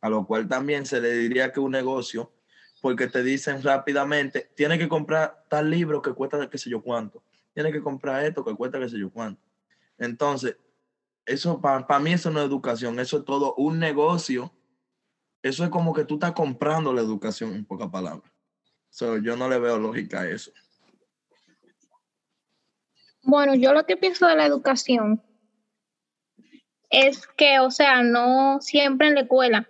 A 0.00 0.08
lo 0.08 0.26
cual 0.26 0.48
también 0.48 0.84
se 0.84 1.00
le 1.00 1.12
diría 1.12 1.52
que 1.52 1.60
un 1.60 1.70
negocio, 1.70 2.32
porque 2.80 3.06
te 3.06 3.22
dicen 3.22 3.62
rápidamente, 3.62 4.50
tienes 4.56 4.78
que 4.78 4.88
comprar 4.88 5.44
tal 5.48 5.70
libro 5.70 6.02
que 6.02 6.12
cuesta 6.12 6.50
qué 6.50 6.58
sé 6.58 6.68
yo 6.68 6.82
cuánto, 6.82 7.22
tienes 7.54 7.72
que 7.72 7.80
comprar 7.80 8.24
esto 8.24 8.44
que 8.44 8.54
cuesta 8.54 8.80
qué 8.80 8.88
sé 8.88 8.98
yo 8.98 9.10
cuánto. 9.10 9.40
Entonces, 9.98 10.56
eso 11.24 11.60
para 11.60 12.00
mí 12.00 12.12
eso 12.12 12.30
no 12.32 12.40
es 12.40 12.46
educación, 12.46 12.98
eso 12.98 13.18
es 13.18 13.24
todo 13.24 13.54
un 13.54 13.78
negocio. 13.78 14.52
Eso 15.42 15.64
es 15.64 15.70
como 15.70 15.92
que 15.92 16.04
tú 16.04 16.14
estás 16.14 16.32
comprando 16.32 16.92
la 16.92 17.00
educación 17.00 17.54
en 17.54 17.64
pocas 17.64 17.88
palabras. 17.90 18.30
So, 18.90 19.18
yo 19.18 19.36
no 19.36 19.48
le 19.48 19.58
veo 19.58 19.78
lógica 19.78 20.20
a 20.20 20.28
eso. 20.28 20.52
Bueno, 23.22 23.54
yo 23.54 23.72
lo 23.72 23.86
que 23.86 23.96
pienso 23.96 24.26
de 24.26 24.36
la 24.36 24.46
educación 24.46 25.22
es 26.90 27.26
que, 27.26 27.58
o 27.60 27.70
sea, 27.70 28.02
no 28.02 28.60
siempre 28.60 29.08
en 29.08 29.14
la 29.14 29.22
escuela 29.22 29.68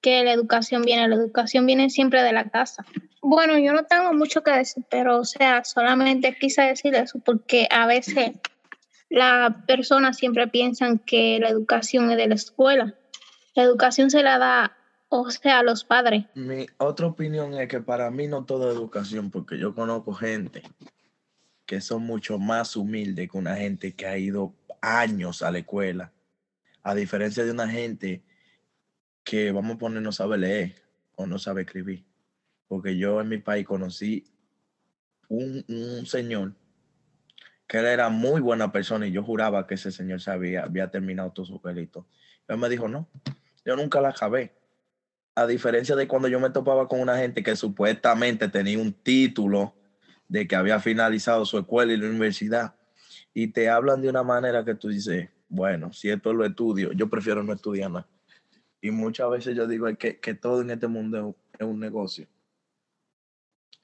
que 0.00 0.24
la 0.24 0.32
educación 0.32 0.82
viene, 0.82 1.08
la 1.08 1.16
educación 1.16 1.66
viene 1.66 1.90
siempre 1.90 2.22
de 2.22 2.32
la 2.32 2.50
casa. 2.50 2.84
Bueno, 3.22 3.58
yo 3.58 3.72
no 3.72 3.84
tengo 3.84 4.12
mucho 4.12 4.42
que 4.42 4.50
decir, 4.50 4.84
pero, 4.90 5.18
o 5.18 5.24
sea, 5.24 5.64
solamente 5.64 6.36
quise 6.38 6.62
decir 6.62 6.94
eso 6.94 7.18
porque 7.20 7.68
a 7.70 7.86
veces 7.86 8.32
las 9.08 9.54
personas 9.66 10.16
siempre 10.16 10.48
piensan 10.48 10.98
que 10.98 11.38
la 11.40 11.48
educación 11.48 12.10
es 12.10 12.16
de 12.16 12.28
la 12.28 12.34
escuela. 12.34 12.94
La 13.54 13.62
educación 13.62 14.10
se 14.10 14.22
la 14.22 14.38
da, 14.38 14.76
o 15.10 15.28
sea, 15.30 15.62
los 15.62 15.84
padres. 15.84 16.24
Mi 16.34 16.66
otra 16.78 17.08
opinión 17.08 17.52
es 17.54 17.68
que 17.68 17.80
para 17.80 18.10
mí 18.10 18.28
no 18.28 18.44
toda 18.44 18.72
educación, 18.72 19.30
porque 19.30 19.58
yo 19.58 19.74
conozco 19.74 20.14
gente 20.14 20.62
que 21.66 21.80
son 21.80 22.04
mucho 22.04 22.38
más 22.38 22.76
humildes 22.76 23.28
que 23.30 23.36
una 23.36 23.56
gente 23.56 23.94
que 23.94 24.06
ha 24.06 24.16
ido 24.16 24.54
años 24.80 25.42
a 25.42 25.50
la 25.50 25.58
escuela, 25.58 26.12
a 26.82 26.94
diferencia 26.94 27.44
de 27.44 27.50
una 27.50 27.68
gente 27.68 28.22
que, 29.24 29.52
vamos 29.52 29.76
a 29.76 29.78
poner, 29.78 30.00
no 30.00 30.12
sabe 30.12 30.38
leer 30.38 30.82
o 31.16 31.26
no 31.26 31.38
sabe 31.38 31.62
escribir. 31.62 32.04
Porque 32.68 32.96
yo 32.96 33.20
en 33.20 33.28
mi 33.28 33.38
país 33.38 33.66
conocí 33.66 34.24
un, 35.28 35.64
un 35.68 36.06
señor 36.06 36.54
que 37.66 37.78
era 37.78 38.08
muy 38.08 38.40
buena 38.40 38.70
persona 38.70 39.08
y 39.08 39.12
yo 39.12 39.24
juraba 39.24 39.66
que 39.66 39.74
ese 39.74 39.90
señor 39.90 40.20
sabía, 40.20 40.62
había 40.64 40.90
terminado 40.90 41.32
todo 41.32 41.46
su 41.46 41.60
pelito. 41.60 42.06
Él 42.46 42.58
me 42.58 42.68
dijo, 42.68 42.88
no, 42.88 43.08
yo 43.64 43.74
nunca 43.76 44.00
la 44.00 44.10
acabé. 44.10 44.59
A 45.40 45.46
diferencia 45.46 45.96
de 45.96 46.06
cuando 46.06 46.28
yo 46.28 46.38
me 46.38 46.50
topaba 46.50 46.86
con 46.86 47.00
una 47.00 47.16
gente 47.16 47.42
que 47.42 47.56
supuestamente 47.56 48.46
tenía 48.48 48.78
un 48.78 48.92
título 48.92 49.72
de 50.28 50.46
que 50.46 50.54
había 50.54 50.78
finalizado 50.80 51.46
su 51.46 51.56
escuela 51.56 51.94
y 51.94 51.96
la 51.96 52.10
universidad 52.10 52.74
y 53.32 53.46
te 53.46 53.70
hablan 53.70 54.02
de 54.02 54.10
una 54.10 54.22
manera 54.22 54.66
que 54.66 54.74
tú 54.74 54.88
dices, 54.88 55.30
bueno, 55.48 55.94
si 55.94 56.10
esto 56.10 56.34
lo 56.34 56.44
estudio, 56.44 56.92
yo 56.92 57.08
prefiero 57.08 57.42
no 57.42 57.54
estudiar 57.54 57.90
nada. 57.90 58.06
Y 58.82 58.90
muchas 58.90 59.30
veces 59.30 59.56
yo 59.56 59.66
digo 59.66 59.86
que, 59.96 60.20
que 60.20 60.34
todo 60.34 60.60
en 60.60 60.72
este 60.72 60.88
mundo 60.88 61.34
es 61.58 61.66
un 61.66 61.80
negocio. 61.80 62.26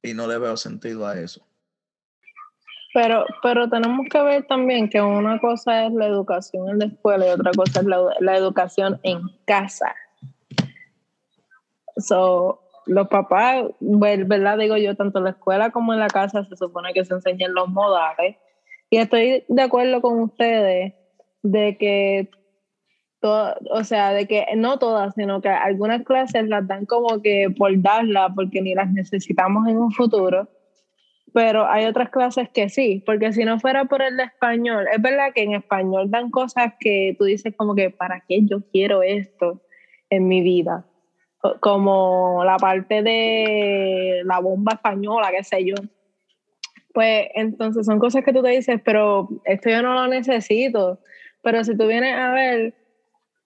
Y 0.02 0.12
no 0.12 0.26
le 0.26 0.36
veo 0.36 0.58
sentido 0.58 1.06
a 1.06 1.18
eso. 1.18 1.42
Pero, 2.92 3.24
pero 3.42 3.66
tenemos 3.70 4.06
que 4.10 4.20
ver 4.20 4.46
también 4.46 4.90
que 4.90 5.00
una 5.00 5.40
cosa 5.40 5.86
es 5.86 5.92
la 5.94 6.06
educación 6.06 6.68
en 6.68 6.80
la 6.80 6.84
escuela 6.84 7.26
y 7.26 7.30
otra 7.30 7.52
cosa 7.52 7.80
es 7.80 7.86
la, 7.86 8.14
la 8.20 8.36
educación 8.36 9.00
en 9.02 9.22
casa. 9.46 9.94
So, 11.96 12.60
los 12.86 13.08
papás, 13.08 13.64
¿verdad? 13.80 14.58
Digo 14.58 14.76
yo, 14.76 14.94
tanto 14.96 15.18
en 15.18 15.24
la 15.24 15.30
escuela 15.30 15.70
como 15.70 15.92
en 15.92 16.00
la 16.00 16.08
casa 16.08 16.44
se 16.44 16.56
supone 16.56 16.92
que 16.92 17.04
se 17.04 17.14
enseñan 17.14 17.54
los 17.54 17.68
modales. 17.68 18.36
Y 18.90 18.98
estoy 18.98 19.44
de 19.48 19.62
acuerdo 19.62 20.00
con 20.00 20.20
ustedes 20.20 20.94
de 21.42 21.76
que, 21.78 22.30
o 23.22 23.82
sea, 23.82 24.12
de 24.12 24.28
que 24.28 24.46
no 24.56 24.78
todas, 24.78 25.14
sino 25.14 25.40
que 25.40 25.48
algunas 25.48 26.04
clases 26.04 26.46
las 26.46 26.66
dan 26.68 26.86
como 26.86 27.20
que 27.22 27.48
por 27.56 27.70
darlas, 27.82 28.30
porque 28.36 28.62
ni 28.62 28.74
las 28.74 28.92
necesitamos 28.92 29.66
en 29.68 29.78
un 29.78 29.90
futuro. 29.90 30.48
Pero 31.32 31.66
hay 31.66 31.86
otras 31.86 32.10
clases 32.10 32.48
que 32.50 32.68
sí, 32.68 33.02
porque 33.04 33.32
si 33.32 33.44
no 33.44 33.58
fuera 33.58 33.86
por 33.86 34.00
el 34.00 34.16
de 34.16 34.22
español, 34.22 34.86
es 34.92 35.02
verdad 35.02 35.32
que 35.34 35.42
en 35.42 35.54
español 35.54 36.10
dan 36.10 36.30
cosas 36.30 36.74
que 36.78 37.16
tú 37.18 37.24
dices 37.24 37.54
como 37.56 37.74
que, 37.74 37.90
¿para 37.90 38.22
qué 38.28 38.40
yo 38.46 38.60
quiero 38.70 39.02
esto 39.02 39.60
en 40.08 40.28
mi 40.28 40.40
vida? 40.40 40.86
Como 41.60 42.42
la 42.44 42.56
parte 42.56 43.02
de 43.02 44.22
la 44.24 44.40
bomba 44.40 44.72
española, 44.74 45.30
qué 45.30 45.44
sé 45.44 45.64
yo. 45.64 45.74
Pues 46.92 47.28
entonces 47.34 47.84
son 47.86 47.98
cosas 47.98 48.24
que 48.24 48.32
tú 48.32 48.42
te 48.42 48.50
dices, 48.50 48.80
pero 48.84 49.28
esto 49.44 49.68
yo 49.70 49.82
no 49.82 49.94
lo 49.94 50.06
necesito. 50.06 50.98
Pero 51.42 51.62
si 51.62 51.76
tú 51.76 51.86
vienes 51.86 52.16
a 52.16 52.32
ver 52.32 52.74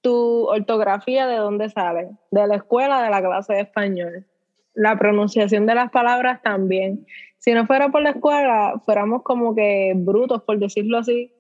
tu 0.01 0.47
ortografía, 0.49 1.27
¿de 1.27 1.37
dónde 1.37 1.69
sale? 1.69 2.11
De 2.31 2.47
la 2.47 2.57
escuela, 2.57 3.03
de 3.03 3.11
la 3.11 3.21
clase 3.21 3.55
de 3.55 3.61
español. 3.61 4.27
La 4.75 4.97
pronunciación 4.97 5.67
de 5.67 5.75
las 5.75 5.91
palabras 5.91 6.41
también. 6.43 7.07
Si 7.39 7.53
no 7.53 7.67
fuera 7.67 7.89
por 7.89 8.03
la 8.03 8.11
escuela, 8.11 8.81
fuéramos 8.85 9.23
como 9.23 9.55
que 9.55 9.93
brutos, 9.97 10.43
por 10.43 10.59
decirlo 10.59 10.99
así. 10.99 11.33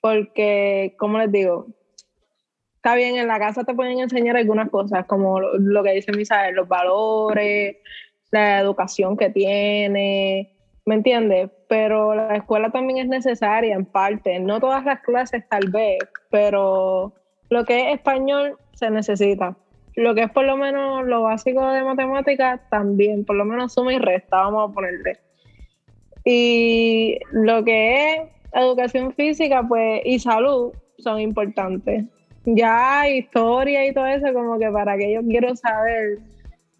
Porque, 0.00 0.94
como 0.98 1.18
les 1.18 1.30
digo, 1.30 1.66
está 2.82 2.96
bien, 2.96 3.16
en 3.16 3.28
la 3.28 3.38
casa 3.38 3.62
te 3.62 3.74
pueden 3.74 4.00
enseñar 4.00 4.36
algunas 4.36 4.68
cosas, 4.68 5.06
como 5.06 5.38
lo, 5.38 5.84
que 5.84 5.92
dice 5.92 6.10
Misael, 6.10 6.56
los 6.56 6.66
valores, 6.66 7.76
la 8.32 8.58
educación 8.58 9.16
que 9.16 9.30
tiene, 9.30 10.52
¿me 10.84 10.96
entiendes? 10.96 11.48
Pero 11.68 12.16
la 12.16 12.34
escuela 12.34 12.70
también 12.70 12.98
es 12.98 13.06
necesaria 13.06 13.76
en 13.76 13.84
parte, 13.84 14.40
no 14.40 14.58
todas 14.58 14.84
las 14.84 14.98
clases 15.02 15.48
tal 15.48 15.70
vez, 15.70 16.00
pero 16.28 17.12
lo 17.50 17.64
que 17.64 17.82
es 17.82 17.94
español 17.94 18.58
se 18.72 18.90
necesita. 18.90 19.56
Lo 19.94 20.16
que 20.16 20.22
es 20.22 20.30
por 20.32 20.44
lo 20.44 20.56
menos 20.56 21.06
lo 21.06 21.22
básico 21.22 21.64
de 21.70 21.84
matemáticas 21.84 22.68
también, 22.68 23.24
por 23.24 23.36
lo 23.36 23.44
menos 23.44 23.74
suma 23.74 23.92
y 23.92 23.98
resta, 23.98 24.38
vamos 24.38 24.70
a 24.70 24.74
ponerle. 24.74 25.20
Y 26.24 27.20
lo 27.30 27.62
que 27.62 28.14
es 28.14 28.22
educación 28.52 29.14
física 29.14 29.62
pues 29.68 30.02
y 30.04 30.18
salud 30.18 30.72
son 30.98 31.20
importantes 31.20 32.06
ya 32.44 33.08
historia 33.08 33.86
y 33.86 33.94
todo 33.94 34.06
eso, 34.06 34.32
como 34.32 34.58
que 34.58 34.70
para 34.70 34.96
que 34.96 35.12
yo 35.12 35.22
quiero 35.22 35.54
saber 35.56 36.18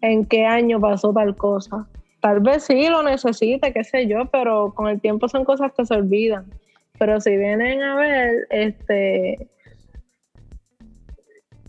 en 0.01 0.25
qué 0.25 0.45
año 0.45 0.79
pasó 0.79 1.13
tal 1.13 1.35
cosa. 1.35 1.87
Tal 2.19 2.39
vez 2.39 2.63
sí 2.63 2.87
lo 2.87 3.03
necesite, 3.03 3.73
qué 3.73 3.83
sé 3.83 4.07
yo, 4.07 4.25
pero 4.31 4.73
con 4.73 4.87
el 4.87 5.01
tiempo 5.01 5.27
son 5.27 5.43
cosas 5.45 5.71
que 5.75 5.85
se 5.85 5.93
olvidan. 5.93 6.45
Pero 6.97 7.19
si 7.19 7.35
vienen 7.35 7.81
a 7.81 7.95
ver, 7.95 8.47
este, 8.49 9.49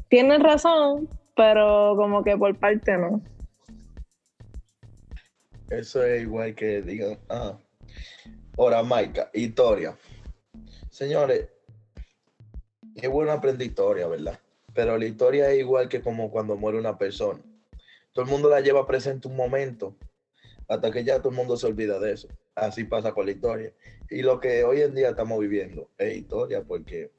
tienen 0.09 0.43
razón, 0.43 1.09
pero 1.35 1.95
como 1.97 2.23
que 2.23 2.37
por 2.37 2.55
parte 2.57 2.97
no. 2.97 3.21
Eso 5.71 6.05
es 6.05 6.23
igual 6.23 6.55
que 6.55 6.83
digan, 6.83 7.19
ah, 7.29 7.59
ahora 8.57 8.83
Maika, 8.83 9.31
historia. 9.33 9.97
Señores, 10.91 11.49
es 12.95 13.11
bueno 13.11 13.33
aprender 13.33 13.67
historia, 13.67 14.07
¿verdad? 14.07 14.39
Pero 14.73 14.99
la 14.99 15.07
historia 15.07 15.51
es 15.51 15.61
igual 15.61 15.89
que 15.89 16.01
como 16.03 16.31
cuando 16.31 16.57
muere 16.57 16.79
una 16.79 16.99
persona. 16.99 17.41
Todo 18.13 18.25
el 18.25 18.31
mundo 18.31 18.49
la 18.49 18.61
lleva 18.61 18.87
presente 18.87 19.29
un 19.29 19.37
momento, 19.37 19.97
hasta 20.69 20.91
que 20.91 21.05
ya 21.05 21.19
todo 21.19 21.31
el 21.31 21.37
mundo 21.37 21.57
se 21.57 21.67
olvida 21.67 21.99
de 21.99 22.13
eso. 22.13 22.29
Así 22.55 22.85
pasa 22.85 23.13
con 23.13 23.27
la 23.27 23.33
historia. 23.33 23.73
Y 24.11 24.23
lo 24.23 24.41
que 24.41 24.65
hoy 24.65 24.83
en 24.83 24.95
día 24.95 25.11
estamos 25.11 25.39
viviendo 25.41 25.91
es 25.99 26.17
historia, 26.17 26.63
porque 26.63 27.11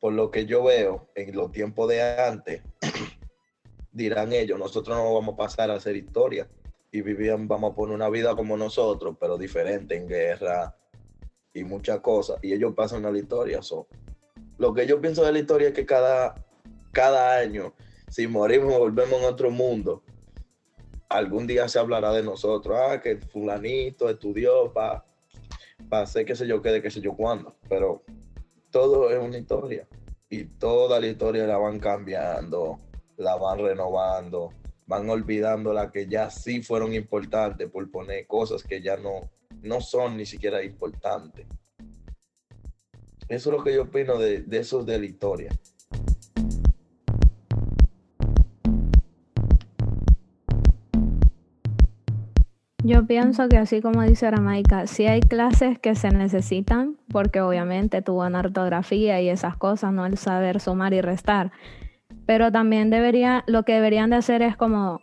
por 0.00 0.12
lo 0.12 0.30
que 0.30 0.46
yo 0.46 0.64
veo 0.64 1.08
en 1.14 1.34
los 1.36 1.52
tiempos 1.52 1.88
de 1.88 2.02
antes, 2.02 2.62
dirán 3.92 4.32
ellos, 4.32 4.58
nosotros 4.58 4.96
no 4.96 5.14
vamos 5.14 5.34
a 5.34 5.36
pasar 5.36 5.70
a 5.70 5.74
hacer 5.74 5.96
historia 5.96 6.48
y 6.90 7.02
vivían, 7.02 7.46
vamos 7.46 7.72
a 7.72 7.74
poner 7.74 7.94
una 7.94 8.08
vida 8.08 8.34
como 8.34 8.56
nosotros, 8.56 9.16
pero 9.20 9.38
diferente 9.38 9.96
en 9.96 10.08
guerra 10.08 10.76
y 11.54 11.64
muchas 11.64 12.00
cosas. 12.00 12.38
Y 12.42 12.52
ellos 12.52 12.74
pasan 12.74 13.06
a 13.06 13.10
la 13.10 13.18
historia. 13.18 13.62
So, 13.62 13.86
lo 14.62 14.72
que 14.72 14.86
yo 14.86 15.00
pienso 15.00 15.24
de 15.24 15.32
la 15.32 15.40
historia 15.40 15.68
es 15.68 15.74
que 15.74 15.84
cada, 15.84 16.36
cada 16.92 17.36
año 17.36 17.74
si 18.08 18.28
morimos 18.28 18.78
volvemos 18.78 19.20
en 19.20 19.24
otro 19.24 19.50
mundo, 19.50 20.04
algún 21.08 21.48
día 21.48 21.66
se 21.66 21.80
hablará 21.80 22.12
de 22.12 22.22
nosotros. 22.22 22.78
Ah, 22.78 23.00
que 23.00 23.16
fulanito 23.16 24.08
estudió 24.08 24.72
para 24.72 25.04
pa 25.88 26.02
hacer 26.02 26.24
qué 26.24 26.36
sé 26.36 26.46
yo 26.46 26.62
qué, 26.62 26.70
de 26.70 26.80
qué 26.80 26.90
sé 26.90 27.00
yo 27.00 27.16
cuándo. 27.16 27.56
Pero 27.68 28.04
todo 28.70 29.10
es 29.10 29.18
una 29.18 29.36
historia. 29.36 29.88
Y 30.30 30.44
toda 30.44 31.00
la 31.00 31.08
historia 31.08 31.44
la 31.44 31.56
van 31.56 31.80
cambiando, 31.80 32.78
la 33.16 33.34
van 33.34 33.58
renovando, 33.58 34.50
van 34.86 35.10
olvidando 35.10 35.72
las 35.72 35.90
que 35.90 36.06
ya 36.06 36.30
sí 36.30 36.62
fueron 36.62 36.94
importantes 36.94 37.68
por 37.68 37.90
poner 37.90 38.28
cosas 38.28 38.62
que 38.62 38.80
ya 38.80 38.96
no, 38.96 39.28
no 39.60 39.80
son 39.80 40.18
ni 40.18 40.24
siquiera 40.24 40.62
importantes. 40.62 41.46
Eso 43.32 43.50
es 43.50 43.56
lo 43.56 43.64
que 43.64 43.72
yo 43.74 43.84
opino 43.84 44.18
de, 44.18 44.42
de 44.42 44.58
eso 44.58 44.84
de 44.84 44.98
la 44.98 45.06
historia. 45.06 45.50
Yo 52.84 53.06
pienso 53.06 53.48
que 53.48 53.56
así 53.56 53.80
como 53.80 54.02
dice 54.02 54.30
Ramaica, 54.30 54.86
sí 54.86 55.06
hay 55.06 55.20
clases 55.20 55.78
que 55.78 55.94
se 55.94 56.10
necesitan, 56.10 56.98
porque 57.10 57.40
obviamente 57.40 58.02
tu 58.02 58.12
buena 58.12 58.40
ortografía 58.40 59.18
y 59.22 59.30
esas 59.30 59.56
cosas, 59.56 59.94
no 59.94 60.04
el 60.04 60.18
saber 60.18 60.60
sumar 60.60 60.92
y 60.92 61.00
restar. 61.00 61.52
Pero 62.26 62.52
también 62.52 62.90
debería, 62.90 63.44
lo 63.46 63.62
que 63.62 63.72
deberían 63.72 64.10
de 64.10 64.16
hacer 64.16 64.42
es 64.42 64.58
como 64.58 65.00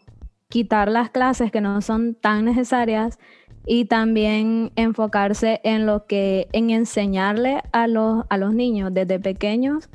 quitar 0.49 0.89
las 0.89 1.12
clases 1.12 1.51
que 1.51 1.62
no 1.62 1.79
son 1.81 2.15
tan 2.15 2.45
necesarias 2.45 3.19
y 3.67 3.85
también 3.85 4.71
enfocarse 4.75 5.62
en 5.63 5.85
lo 5.85 6.07
que, 6.07 6.47
en 6.53 6.71
enseñarle 6.71 7.62
a 7.71 7.88
los, 7.88 8.25
a 8.29 8.38
los 8.38 8.55
niños 8.55 8.91
desde 8.91 9.19
pequeños 9.19 9.89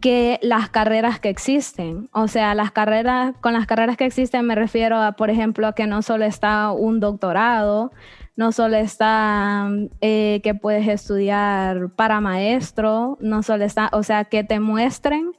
que 0.00 0.40
las 0.42 0.68
carreras 0.68 1.20
que 1.20 1.28
existen. 1.28 2.10
O 2.12 2.26
sea, 2.26 2.56
las 2.56 2.72
carreras, 2.72 3.36
con 3.40 3.52
las 3.52 3.66
carreras 3.68 3.96
que 3.96 4.04
existen 4.04 4.44
me 4.44 4.56
refiero 4.56 4.96
a, 4.96 5.12
por 5.12 5.30
ejemplo, 5.30 5.76
que 5.76 5.86
no 5.86 6.02
solo 6.02 6.24
está 6.24 6.72
un 6.72 6.98
doctorado, 6.98 7.92
no 8.34 8.50
solo 8.50 8.76
está 8.76 9.68
eh, 10.00 10.40
que 10.42 10.56
puedes 10.56 10.88
estudiar 10.88 11.90
para 11.94 12.20
maestro, 12.20 13.16
no 13.20 13.44
solo 13.44 13.62
está, 13.64 13.90
o 13.92 14.02
sea, 14.02 14.24
que 14.24 14.42
te 14.42 14.58
muestren, 14.58 15.30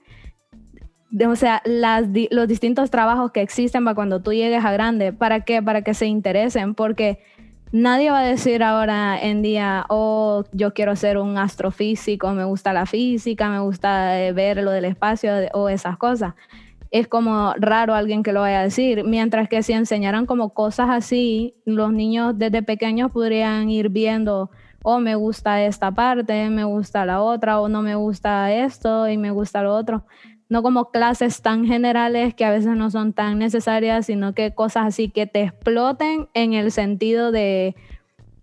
o 1.27 1.35
sea, 1.35 1.61
los 1.65 2.47
distintos 2.47 2.89
trabajos 2.89 3.31
que 3.31 3.41
existen 3.41 3.83
para 3.83 3.95
cuando 3.95 4.21
tú 4.21 4.33
llegues 4.33 4.63
a 4.65 4.71
grande. 4.71 5.13
¿Para 5.13 5.41
qué? 5.41 5.61
Para 5.61 5.81
que 5.81 5.93
se 5.93 6.07
interesen, 6.07 6.75
porque 6.75 7.19
Nadie 7.75 8.11
va 8.11 8.19
a 8.19 8.23
decir 8.23 8.61
ahora 8.61 9.19
en 9.19 9.41
día, 9.41 9.87
oh, 9.89 10.43
yo 10.51 10.75
quiero 10.75 10.95
ser 10.95 11.17
un 11.17 11.39
astrofísico, 11.39 12.31
me 12.33 12.43
gusta 12.43 12.71
la 12.71 12.85
física, 12.85 13.49
me 13.49 13.57
gusta 13.61 14.21
eh, 14.21 14.31
ver 14.31 14.61
lo 14.61 14.69
del 14.69 14.85
espacio 14.85 15.31
o 15.53 15.69
esas 15.69 15.97
cosas. 15.97 16.35
Es 16.91 17.07
como 17.07 17.55
raro 17.57 17.95
alguien 17.95 18.21
que 18.21 18.31
lo 18.31 18.41
vaya 18.41 18.59
a 18.59 18.63
decir. 18.65 19.03
Mientras 19.03 19.49
que 19.49 19.63
si 19.63 19.73
enseñaran 19.73 20.27
como 20.27 20.53
cosas 20.53 20.89
así, 20.91 21.55
los 21.65 21.91
niños 21.91 22.37
desde 22.37 22.61
pequeños 22.61 23.09
podrían 23.09 23.67
ir 23.71 23.89
viendo, 23.89 24.51
oh, 24.83 24.99
me 24.99 25.15
gusta 25.15 25.63
esta 25.63 25.89
parte, 25.89 26.51
me 26.51 26.65
gusta 26.65 27.07
la 27.07 27.23
otra, 27.23 27.59
o 27.59 27.69
no 27.69 27.81
me 27.81 27.95
gusta 27.95 28.53
esto 28.53 29.09
y 29.09 29.17
me 29.17 29.31
gusta 29.31 29.63
lo 29.63 29.73
otro 29.73 30.05
no 30.53 30.61
como 30.61 30.91
clases 30.91 31.41
tan 31.41 31.65
generales 31.65 32.35
que 32.35 32.45
a 32.45 32.51
veces 32.51 32.77
no 32.77 32.91
son 32.91 33.11
tan 33.11 33.39
necesarias, 33.39 34.05
sino 34.05 34.35
que 34.35 34.53
cosas 34.53 34.85
así 34.85 35.09
que 35.09 35.25
te 35.25 35.41
exploten 35.41 36.27
en 36.35 36.53
el 36.53 36.71
sentido 36.71 37.31
de, 37.31 37.75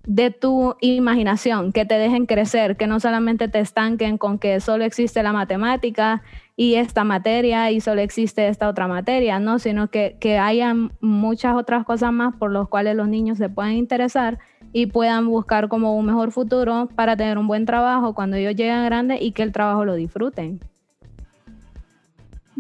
de 0.09 0.33
tu 0.33 0.75
imaginación, 0.81 1.71
que 1.71 1.85
te 1.85 1.95
dejen 1.95 2.27
crecer, 2.27 2.77
que 2.77 2.89
no 2.89 2.99
solamente 2.99 3.47
te 3.47 3.61
estanquen 3.61 4.19
con 4.19 4.41
que 4.41 4.59
solo 4.59 4.83
existe 4.83 5.23
la 5.23 5.33
matemática 5.33 6.25
y 6.57 6.75
esta 6.75 7.05
materia 7.05 7.71
y 7.71 7.81
solo 7.81 8.01
existe 8.01 8.49
esta 8.49 8.69
otra 8.69 8.89
materia, 8.89 9.39
¿no? 9.39 9.61
Sino 9.61 9.89
que, 9.89 10.17
que 10.19 10.37
haya 10.37 10.75
muchas 11.01 11.55
otras 11.55 11.85
cosas 11.85 12.13
más 12.13 12.35
por 12.35 12.51
las 12.51 12.67
cuales 12.67 12.97
los 12.97 13.07
niños 13.07 13.39
se 13.39 13.49
puedan 13.49 13.75
interesar 13.75 14.41
y 14.73 14.87
puedan 14.87 15.29
buscar 15.29 15.69
como 15.69 15.97
un 15.97 16.07
mejor 16.07 16.33
futuro 16.33 16.89
para 16.97 17.17
tener 17.17 17.39
un 17.39 17.47
buen 17.47 17.67
trabajo 17.67 18.17
cuando 18.17 18.37
ellos 18.37 18.57
lleguen 18.57 18.85
grandes 18.85 19.23
y 19.23 19.31
que 19.31 19.45
el 19.45 19.53
trabajo 19.53 19.85
lo 19.85 19.95
disfruten. 19.95 20.59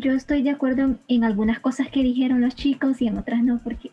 Yo 0.00 0.12
estoy 0.12 0.42
de 0.42 0.48
acuerdo 0.48 0.96
en, 1.08 1.24
algunas 1.24 1.60
cosas 1.60 1.88
que 1.88 2.02
dijeron 2.02 2.40
los 2.40 2.54
chicos 2.54 3.02
y 3.02 3.06
en 3.06 3.18
otras 3.18 3.42
no, 3.42 3.58
porque, 3.62 3.90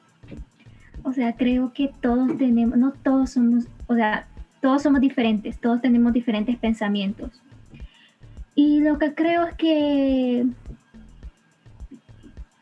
o 1.04 1.12
sea, 1.12 1.36
creo 1.36 1.74
que 1.74 1.92
todos 2.00 2.38
tenemos, 2.38 2.78
no 2.78 2.94
todos 2.94 3.32
somos, 3.32 3.66
o 3.88 3.96
sea, 3.96 4.26
todos 4.62 4.84
somos 4.84 5.02
diferentes, 5.02 5.60
todos 5.60 5.82
tenemos 5.82 6.14
diferentes 6.14 6.56
pensamientos. 6.56 7.42
Y 8.56 8.80
lo 8.80 8.98
que 8.98 9.16
creo 9.16 9.48
es 9.48 9.56
que 9.56 10.46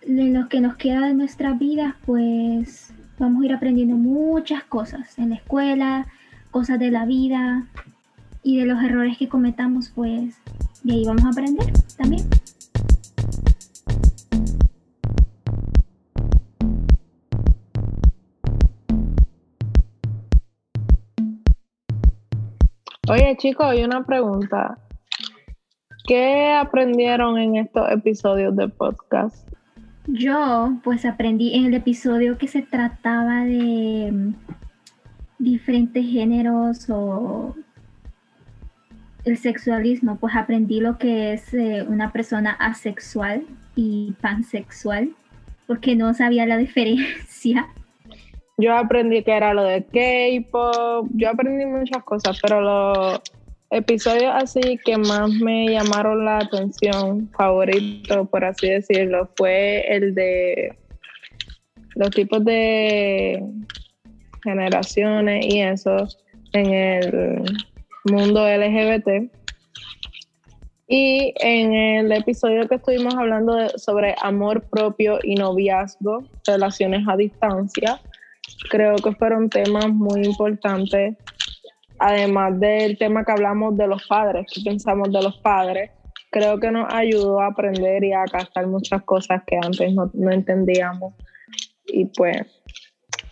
en 0.01 0.33
lo 0.33 0.49
que 0.49 0.59
nos 0.59 0.75
queda 0.75 1.05
de 1.05 1.13
nuestra 1.13 1.53
vida, 1.53 1.97
pues 2.07 2.95
vamos 3.19 3.43
a 3.43 3.45
ir 3.45 3.53
aprendiendo 3.53 3.95
muchas 3.95 4.63
cosas 4.63 5.19
en 5.19 5.29
la 5.29 5.35
escuela, 5.35 6.07
cosas 6.49 6.79
de 6.79 6.89
la 6.89 7.05
vida 7.05 7.67
y 8.41 8.57
de 8.57 8.65
los 8.65 8.81
errores 8.83 9.19
que 9.19 9.29
cometamos, 9.29 9.89
pues 9.89 10.35
de 10.83 10.93
ahí 10.93 11.05
vamos 11.05 11.25
a 11.25 11.29
aprender 11.29 11.71
también. 11.95 12.25
Oye, 23.07 23.37
chicos, 23.37 23.67
hay 23.67 23.83
una 23.83 24.03
pregunta. 24.03 24.79
¿Qué 26.07 26.51
aprendieron 26.53 27.37
en 27.37 27.55
estos 27.57 27.91
episodios 27.91 28.55
de 28.55 28.67
podcast? 28.67 29.47
Yo, 30.07 30.73
pues 30.83 31.05
aprendí 31.05 31.53
en 31.53 31.65
el 31.65 31.75
episodio 31.75 32.39
que 32.39 32.47
se 32.47 32.63
trataba 32.63 33.45
de 33.45 34.11
mm, 34.11 34.33
diferentes 35.37 36.03
géneros 36.03 36.89
o 36.89 37.55
el 39.23 39.37
sexualismo, 39.37 40.17
pues 40.17 40.35
aprendí 40.35 40.79
lo 40.79 40.97
que 40.97 41.33
es 41.33 41.53
eh, 41.53 41.85
una 41.87 42.11
persona 42.11 42.51
asexual 42.51 43.45
y 43.75 44.15
pansexual, 44.19 45.11
porque 45.67 45.95
no 45.95 46.11
sabía 46.15 46.47
la 46.47 46.57
diferencia. 46.65 47.67
Yo 48.57 48.73
aprendí 48.73 49.23
que 49.23 49.31
era 49.31 49.53
lo 49.53 49.63
de 49.63 49.83
K-pop, 49.83 51.09
yo 51.13 51.29
aprendí 51.29 51.65
muchas 51.65 52.03
cosas, 52.03 52.39
pero 52.41 52.61
los 52.61 53.21
episodios 53.69 54.31
así 54.33 54.79
que 54.85 54.97
más 54.97 55.29
me 55.29 55.67
llamaron 55.67 56.23
la 56.23 56.37
atención, 56.37 57.29
favorito, 57.37 58.25
por 58.25 58.45
así 58.45 58.69
decirlo, 58.69 59.29
fue 59.35 59.85
el 59.93 60.15
de 60.15 60.77
los 61.95 62.09
tipos 62.11 62.43
de 62.45 63.43
generaciones 64.43 65.45
y 65.45 65.61
eso 65.61 66.07
en 66.53 66.73
el 66.73 67.43
mundo 68.05 68.47
LGBT. 68.47 69.31
Y 70.87 71.33
en 71.41 71.73
el 71.73 72.11
episodio 72.11 72.67
que 72.67 72.75
estuvimos 72.75 73.15
hablando 73.15 73.69
sobre 73.69 74.13
amor 74.21 74.61
propio 74.69 75.17
y 75.23 75.33
noviazgo, 75.33 76.23
relaciones 76.45 77.07
a 77.07 77.17
distancia, 77.17 77.99
creo 78.69 78.95
que 78.95 79.13
fueron 79.13 79.49
temas 79.49 79.89
muy 79.89 80.23
importantes, 80.23 81.17
además 81.99 82.59
del 82.59 82.97
tema 82.97 83.23
que 83.23 83.31
hablamos 83.31 83.77
de 83.77 83.87
los 83.87 84.05
padres, 84.07 84.45
que 84.53 84.61
pensamos 84.61 85.11
de 85.11 85.21
los 85.21 85.37
padres, 85.37 85.91
creo 86.31 86.59
que 86.59 86.71
nos 86.71 86.91
ayudó 86.93 87.39
a 87.39 87.47
aprender 87.47 88.03
y 88.03 88.11
a 88.11 88.25
captar 88.25 88.67
muchas 88.67 89.03
cosas 89.03 89.43
que 89.47 89.55
antes 89.55 89.93
no, 89.93 90.11
entendíamos. 90.31 91.13
Y 91.85 92.05
pues, 92.05 92.41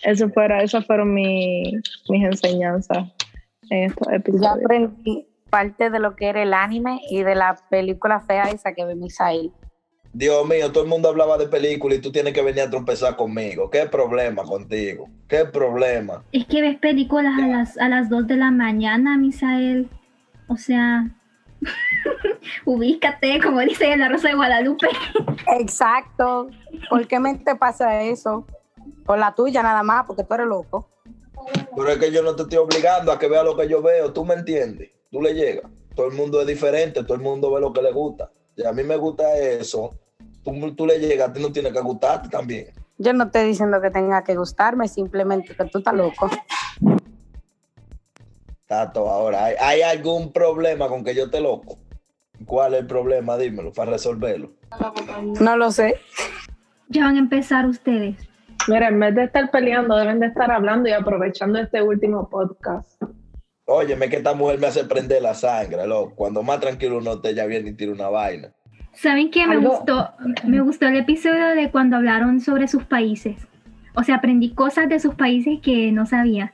eso 0.04 0.30
fuera, 0.30 0.64
esas 0.64 0.86
fueron 0.86 1.14
mis 1.14 1.82
enseñanzas 2.10 3.10
en 3.70 3.84
estos 3.90 4.08
episodios. 4.12 4.58
Yo 4.60 4.66
aprendí 4.66 5.28
parte 5.50 5.90
de 5.90 6.00
lo 6.00 6.16
que 6.16 6.30
era 6.30 6.42
el 6.42 6.54
anime 6.54 7.00
y 7.10 7.24
de 7.24 7.36
la 7.36 7.56
película 7.70 8.20
fea 8.22 8.46
esa 8.46 8.74
que 8.74 8.86
ve 8.86 8.96
Misael. 8.96 9.52
Dios 10.16 10.48
mío, 10.48 10.72
todo 10.72 10.84
el 10.84 10.90
mundo 10.90 11.10
hablaba 11.10 11.40
de 11.40 11.48
película 11.48 11.96
y 11.96 12.00
tú 12.00 12.12
tienes 12.12 12.34
que 12.34 12.44
venir 12.44 12.62
a 12.62 12.70
trompezar 12.70 13.16
conmigo. 13.16 13.72
¿Qué 13.72 13.88
problema 13.88 14.44
contigo? 14.44 15.10
¿Qué 15.28 15.46
problema? 15.46 16.24
Es 16.32 16.46
que 16.46 16.62
ves 16.62 16.78
películas 16.78 17.34
a 17.42 17.48
las, 17.48 17.78
a 17.80 17.90
las 17.90 18.10
2 18.10 18.28
de 18.28 18.36
la 18.36 18.52
mañana, 18.52 19.18
Misael. 19.18 19.90
O 20.48 20.56
sea, 20.56 21.10
ubícate, 22.66 23.42
como 23.42 23.62
dice 23.62 23.92
en 23.92 24.02
la 24.02 24.10
Rosa 24.10 24.28
de 24.28 24.36
Guadalupe. 24.36 24.88
Exacto. 25.60 26.52
¿Por 26.92 27.08
qué 27.08 27.20
me 27.20 27.34
te 27.40 27.56
pasa 27.56 28.04
eso? 28.04 28.46
Por 29.08 29.18
la 29.18 29.34
tuya 29.34 29.64
nada 29.64 29.82
más, 29.82 30.06
porque 30.06 30.24
tú 30.24 30.36
eres 30.36 30.46
loco. 30.46 30.92
Pero 31.76 31.90
es 31.90 31.98
que 31.98 32.12
yo 32.12 32.22
no 32.22 32.36
te 32.36 32.44
estoy 32.44 32.60
obligando 32.60 33.12
a 33.12 33.18
que 33.18 33.28
vea 33.28 33.42
lo 33.42 33.58
que 33.58 33.68
yo 33.68 33.82
veo, 33.82 34.14
tú 34.14 34.24
me 34.26 34.36
entiendes. 34.36 34.92
Tú 35.10 35.24
le 35.24 35.34
llegas. 35.34 35.72
Todo 35.96 36.06
el 36.06 36.14
mundo 36.14 36.40
es 36.40 36.46
diferente, 36.46 37.04
todo 37.04 37.16
el 37.16 37.22
mundo 37.22 37.52
ve 37.52 37.62
lo 37.62 37.74
que 37.74 37.82
le 37.82 37.92
gusta. 37.92 38.32
Y 38.56 38.64
a 38.64 38.72
mí 38.72 38.84
me 38.84 38.96
gusta 38.96 39.36
eso 39.40 39.96
tú, 40.44 40.86
le 40.86 41.00
llegas, 41.00 41.38
no 41.40 41.52
tiene 41.52 41.72
que 41.72 41.80
gustarte 41.80 42.30
también. 42.30 42.68
Yo 42.98 43.14
no 43.14 43.26
estoy 43.26 43.46
diciendo 43.46 43.82
que 43.82 43.90
tenga 43.90 44.24
que 44.24 44.36
gustarme, 44.36 44.88
simplemente 44.88 45.56
que 45.56 45.66
tú 45.66 45.80
estás 45.80 45.94
loco. 45.94 46.30
Tato, 48.68 49.10
ahora, 49.10 49.46
¿hay, 49.60 49.82
algún 49.82 50.32
problema 50.32 50.88
con 50.88 51.04
que 51.04 51.16
yo 51.16 51.26
esté 51.26 51.42
loco? 51.42 51.78
¿Cuál 52.46 52.74
es 52.74 52.82
el 52.82 52.88
problema? 52.88 53.38
Dímelo, 53.38 53.72
para 53.72 53.92
resolverlo. 53.92 54.52
No 55.40 55.58
lo 55.58 55.72
sé. 55.72 55.96
Ya 56.90 57.06
van 57.06 57.16
a 57.16 57.20
empezar 57.20 57.66
ustedes. 57.66 58.16
Mira, 58.68 58.88
en 58.88 59.00
vez 59.00 59.16
de 59.16 59.26
estar 59.26 59.52
peleando, 59.52 59.96
deben 59.96 60.20
de 60.20 60.28
estar 60.28 60.52
hablando 60.52 60.88
y 60.90 60.94
aprovechando 60.94 61.60
este 61.60 61.82
último 61.82 62.30
podcast. 62.30 63.02
Óyeme, 63.66 64.10
que 64.10 64.18
esta 64.18 64.34
mujer 64.34 64.60
me 64.60 64.68
hace 64.68 64.84
prender 64.86 65.22
la 65.22 65.34
sangre, 65.34 65.88
loco. 65.88 66.14
Cuando 66.16 66.44
más 66.44 66.60
tranquilo 66.60 66.98
uno 66.98 67.14
esté, 67.14 67.34
ya 67.34 67.46
viene 67.46 67.70
y 67.70 67.74
tira 67.74 67.92
una 67.92 68.10
vaina. 68.10 68.54
¿Saben 68.94 69.32
qué? 69.32 69.46
Me 69.48 69.56
Algo- 69.56 69.70
gustó, 69.78 70.12
me 70.46 70.62
gustó 70.62 70.88
el 70.88 70.98
episodio 70.98 71.48
de 71.50 71.70
cuando 71.72 71.98
hablaron 71.98 72.40
sobre 72.40 72.68
sus 72.68 72.84
países. 72.84 73.48
O 73.96 74.04
sea, 74.04 74.16
aprendí 74.16 74.52
cosas 74.54 74.90
de 74.90 75.00
sus 75.00 75.16
países 75.16 75.60
que 75.62 75.92
no 75.92 76.06
sabía. 76.06 76.54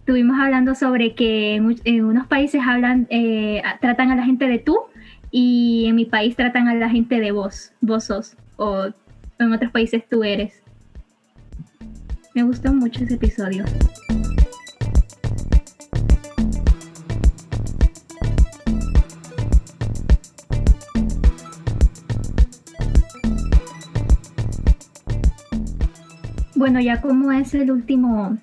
Estuvimos 0.00 0.38
hablando 0.40 0.74
sobre 0.74 1.14
que 1.14 1.56
en, 1.56 2.04
unos 2.04 2.26
países 2.26 2.62
hablan, 2.66 3.06
eh, 3.10 3.62
tratan 3.80 4.10
a 4.10 4.16
la 4.16 4.24
gente 4.24 4.48
de 4.48 4.58
tú 4.58 4.78
y 5.30 5.84
en 5.86 5.96
mi 5.96 6.06
país 6.06 6.34
tratan 6.34 6.66
a 6.68 6.74
la 6.74 6.88
gente 6.88 7.20
de 7.20 7.30
vos, 7.32 7.72
vos 7.82 8.04
sos. 8.04 8.36
O 8.56 8.86
en 9.38 9.52
otros 9.52 9.70
países 9.70 10.02
tú 10.08 10.24
eres. 10.24 10.62
Me 12.34 12.42
gustó 12.42 12.72
mucho 12.72 13.04
ese 13.04 13.14
episodio. 13.14 13.64
Bueno, 26.58 26.80
ya 26.80 27.00
como 27.00 27.30
es 27.30 27.54
el 27.54 27.70
último 27.70 28.36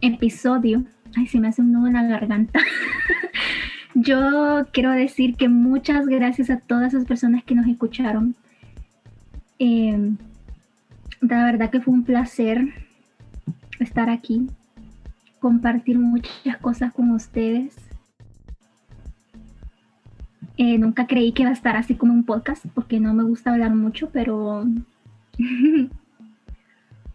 episodio, 0.00 0.82
ay, 1.16 1.28
se 1.28 1.38
me 1.38 1.46
hace 1.46 1.62
un 1.62 1.70
nudo 1.70 1.86
en 1.86 1.92
la 1.92 2.02
garganta. 2.02 2.58
Yo 3.94 4.66
quiero 4.72 4.90
decir 4.90 5.36
que 5.36 5.48
muchas 5.48 6.08
gracias 6.08 6.50
a 6.50 6.56
todas 6.58 6.92
esas 6.92 7.06
personas 7.06 7.44
que 7.44 7.54
nos 7.54 7.68
escucharon. 7.68 8.34
Eh, 9.60 10.16
la 11.20 11.44
verdad 11.44 11.70
que 11.70 11.80
fue 11.80 11.94
un 11.94 12.02
placer 12.02 12.74
estar 13.78 14.10
aquí, 14.10 14.48
compartir 15.38 15.96
muchas 16.00 16.56
cosas 16.60 16.92
con 16.92 17.12
ustedes. 17.12 17.76
Eh, 20.56 20.76
nunca 20.78 21.06
creí 21.06 21.30
que 21.30 21.42
iba 21.42 21.52
a 21.52 21.54
estar 21.54 21.76
así 21.76 21.94
como 21.94 22.14
un 22.14 22.24
podcast, 22.24 22.66
porque 22.74 22.98
no 22.98 23.14
me 23.14 23.22
gusta 23.22 23.52
hablar 23.52 23.76
mucho, 23.76 24.10
pero 24.12 24.66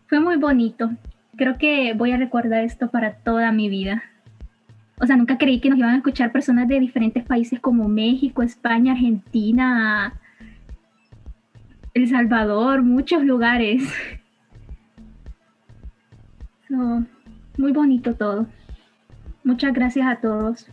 fue 0.10 0.20
muy 0.20 0.38
bonito. 0.38 0.89
Creo 1.38 1.57
que 1.57 1.93
voy 1.93 2.12
a 2.12 2.18
recordar 2.18 2.64
esto 2.64 2.89
para 2.89 3.14
toda 3.14 3.51
mi 3.51 3.70
vida. 3.70 4.03
O 4.99 5.05
sea, 5.05 5.16
nunca 5.16 5.38
creí 5.38 5.62
que 5.62 5.70
nos 5.70 5.78
iban 5.78 5.91
a 5.91 5.97
escuchar 5.97 6.32
personas 6.32 6.68
de 6.68 6.80
diferentes 6.80 7.24
países 7.24 7.60
como 7.60 7.88
México, 7.88 8.41
España, 8.41 8.93
Argentina, 8.93 10.14
El 11.93 12.10
Salvador, 12.10 12.82
muchos 12.82 13.24
lugares. 13.24 13.84
So, 16.68 17.03
muy 17.57 17.72
bonito 17.72 18.14
todo. 18.14 18.45
Muchas 19.43 19.74
gracias 19.74 20.05
a 20.05 20.18
todos 20.18 20.68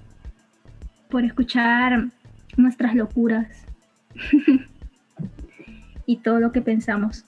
por 1.09 1.25
escuchar 1.25 2.11
nuestras 2.59 2.95
locuras 2.95 3.49
y 6.07 6.17
todo 6.17 6.39
lo 6.39 6.53
que 6.53 6.61
pensamos. 6.61 7.25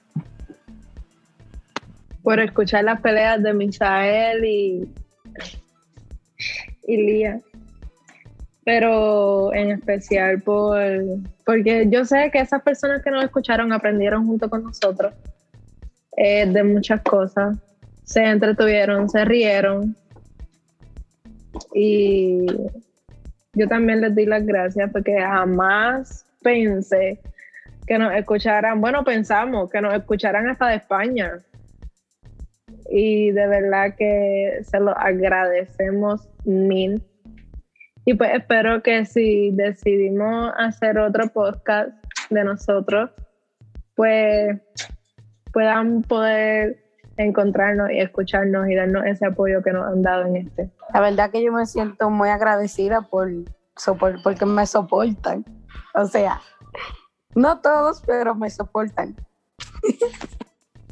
Por 2.28 2.40
escuchar 2.40 2.84
las 2.84 3.00
peleas 3.00 3.42
de 3.42 3.54
Misael 3.54 4.44
y, 4.44 4.86
y 6.86 6.96
Lía. 6.98 7.40
Pero 8.66 9.54
en 9.54 9.70
especial 9.70 10.42
por 10.42 10.78
porque 11.46 11.86
yo 11.88 12.04
sé 12.04 12.30
que 12.30 12.40
esas 12.40 12.60
personas 12.60 13.02
que 13.02 13.10
nos 13.10 13.24
escucharon 13.24 13.72
aprendieron 13.72 14.26
junto 14.26 14.50
con 14.50 14.62
nosotros 14.62 15.14
eh, 16.18 16.44
de 16.44 16.62
muchas 16.64 17.00
cosas. 17.00 17.56
Se 18.04 18.22
entretuvieron, 18.22 19.08
se 19.08 19.24
rieron. 19.24 19.96
Y 21.72 22.44
yo 23.54 23.68
también 23.68 24.02
les 24.02 24.14
di 24.14 24.26
las 24.26 24.44
gracias 24.44 24.90
porque 24.92 25.18
jamás 25.18 26.26
pensé 26.42 27.22
que 27.86 27.98
nos 27.98 28.12
escucharan, 28.12 28.82
bueno, 28.82 29.02
pensamos 29.02 29.70
que 29.70 29.80
nos 29.80 29.94
escucharan 29.94 30.46
hasta 30.46 30.68
de 30.68 30.76
España. 30.76 31.38
Y 32.90 33.32
de 33.32 33.46
verdad 33.46 33.94
que 33.96 34.60
se 34.62 34.80
lo 34.80 34.96
agradecemos 34.96 36.28
mil. 36.44 37.02
Y 38.04 38.14
pues 38.14 38.30
espero 38.34 38.82
que 38.82 39.04
si 39.04 39.50
decidimos 39.50 40.52
hacer 40.56 40.98
otro 40.98 41.28
podcast 41.28 41.90
de 42.30 42.44
nosotros, 42.44 43.10
pues 43.94 44.58
puedan 45.52 46.02
poder 46.02 46.82
encontrarnos 47.18 47.90
y 47.90 47.98
escucharnos 48.00 48.68
y 48.68 48.74
darnos 48.76 49.04
ese 49.04 49.26
apoyo 49.26 49.62
que 49.62 49.72
nos 49.72 49.86
han 49.86 50.02
dado 50.02 50.24
en 50.26 50.36
este. 50.36 50.70
La 50.94 51.00
verdad 51.00 51.30
que 51.30 51.42
yo 51.42 51.52
me 51.52 51.66
siento 51.66 52.08
muy 52.08 52.28
agradecida 52.30 53.02
por, 53.02 53.28
sopor- 53.76 54.22
porque 54.22 54.46
me 54.46 54.64
soportan. 54.66 55.44
O 55.94 56.06
sea, 56.06 56.40
no 57.34 57.60
todos, 57.60 58.02
pero 58.06 58.34
me 58.34 58.48
soportan. 58.48 59.16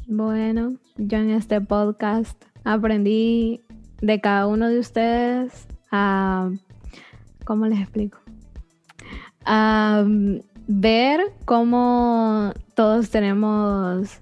Bueno, 0.09 0.77
yo 0.95 1.17
en 1.17 1.31
este 1.31 1.59
podcast 1.59 2.41
aprendí 2.63 3.59
de 4.01 4.21
cada 4.21 4.47
uno 4.47 4.69
de 4.69 4.79
ustedes 4.79 5.67
a, 5.91 6.49
¿cómo 7.43 7.65
les 7.65 7.81
explico? 7.81 8.17
A 9.43 10.05
ver 10.65 11.19
cómo 11.43 12.53
todos 12.73 13.09
tenemos 13.09 14.21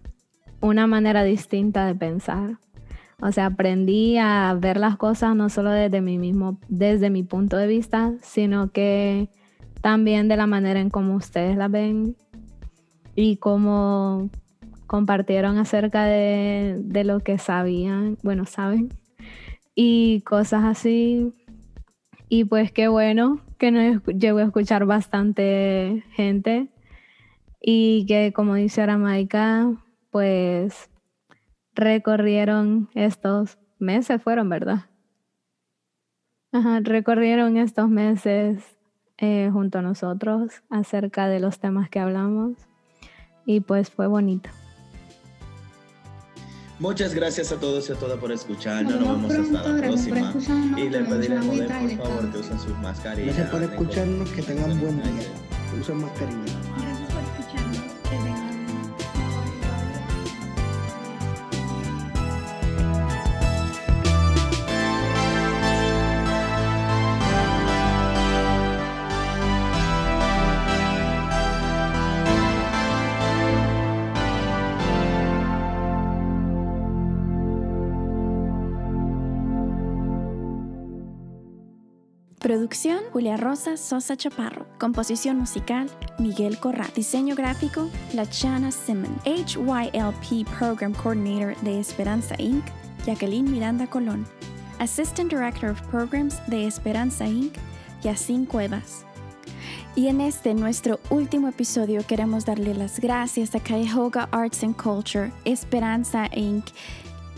una 0.60 0.88
manera 0.88 1.24
distinta 1.24 1.86
de 1.86 1.94
pensar. 1.94 2.58
O 3.22 3.32
sea, 3.32 3.46
aprendí 3.46 4.18
a 4.18 4.58
ver 4.60 4.78
las 4.78 4.98
cosas 4.98 5.36
no 5.36 5.50
solo 5.50 5.70
desde 5.70 6.02
mi 6.02 6.18
mismo, 6.18 6.58
desde 6.68 7.12
mi 7.12 7.22
punto 7.22 7.58
de 7.58 7.68
vista, 7.68 8.16
sino 8.24 8.72
que 8.72 9.30
también 9.82 10.30
de 10.30 10.38
la 10.38 10.48
manera 10.48 10.80
en 10.80 10.90
cómo 10.90 11.14
ustedes 11.14 11.56
la 11.56 11.68
ven 11.68 12.16
y 13.14 13.38
cómo 13.38 14.32
compartieron 14.88 15.58
acerca 15.58 16.06
de, 16.06 16.78
de 16.80 17.04
lo 17.04 17.20
que 17.20 17.38
sabían, 17.38 18.18
bueno, 18.24 18.46
saben, 18.46 18.90
y 19.76 20.22
cosas 20.22 20.64
así. 20.64 21.34
Y 22.30 22.46
pues 22.46 22.72
qué 22.72 22.88
bueno 22.88 23.42
que 23.58 23.72
nos 23.72 24.04
llegó 24.06 24.40
a 24.40 24.44
escuchar 24.44 24.86
bastante 24.86 26.04
gente 26.12 26.70
y 27.62 28.06
que 28.08 28.34
como 28.34 28.56
dice 28.56 28.82
Aramaica, 28.82 29.72
pues 30.12 30.90
recorrieron 31.74 32.90
estos 32.94 33.58
meses, 33.80 34.22
fueron, 34.22 34.50
¿verdad? 34.50 34.86
Recorrieron 36.82 37.58
estos 37.58 37.90
meses 37.90 38.78
eh, 39.18 39.50
junto 39.52 39.80
a 39.80 39.82
nosotros 39.82 40.64
acerca 40.70 41.28
de 41.28 41.42
los 41.42 41.60
temas 41.60 41.90
que 41.90 42.00
hablamos 42.00 42.54
y 43.46 43.60
pues 43.60 43.90
fue 43.90 44.08
bonito. 44.08 44.50
Muchas 46.80 47.14
gracias 47.14 47.52
a 47.54 47.60
todos 47.60 47.90
y 47.90 47.94
a 47.94 47.96
todas 47.96 48.20
por 48.20 48.32
escucharnos. 48.32 48.96
Nos 48.96 49.22
Nos 49.22 49.32
vemos 49.32 49.56
hasta 49.58 49.70
la 49.70 49.82
próxima. 49.82 50.34
Y 50.78 50.90
pediremos 50.90 51.20
de 51.20 51.28
suavita 51.28 51.84
y 51.84 51.96
por 51.96 52.08
favor 52.08 52.32
que 52.32 52.38
usen 52.40 52.60
sus 52.60 52.78
mascarillas. 52.80 53.36
Gracias 53.36 53.50
por 53.50 53.64
escucharnos, 53.64 54.30
que 54.30 54.42
tengan 54.42 54.80
buen 54.80 55.02
día. 55.02 55.28
Usen 55.80 55.98
mascarilla. 56.02 56.40
Gracias 56.78 57.14
por 57.14 57.24
escucharnos. 57.24 58.55
Producción 82.46 83.00
Julia 83.12 83.38
Rosa 83.38 83.76
Sosa 83.76 84.16
Chaparro. 84.16 84.68
Composición 84.78 85.40
musical 85.40 85.90
Miguel 86.20 86.60
Corral. 86.60 86.92
Diseño 86.96 87.34
gráfico 87.34 87.90
Lachana 88.14 88.72
Simon. 88.72 89.20
HYLP 89.26 90.48
Program 90.56 90.94
Coordinator 90.94 91.60
de 91.64 91.80
Esperanza 91.80 92.36
Inc. 92.38 92.64
Jacqueline 93.04 93.50
Miranda 93.50 93.88
Colón. 93.88 94.28
Assistant 94.78 95.32
Director 95.32 95.72
of 95.72 95.82
Programs 95.90 96.40
de 96.46 96.68
Esperanza 96.68 97.26
Inc. 97.26 97.56
Yacine 98.04 98.46
Cuevas. 98.46 99.08
Y 99.96 100.06
en 100.06 100.22
este 100.22 100.54
nuestro 100.54 101.00
último 101.10 101.48
episodio 101.48 102.06
queremos 102.06 102.46
darle 102.46 102.76
las 102.76 103.00
gracias 103.00 103.56
a 103.56 103.60
Cuyahoga 103.60 104.30
Arts 104.32 104.64
and 104.64 104.76
Culture, 104.76 105.32
Esperanza 105.46 106.30
Inc. 106.32 106.66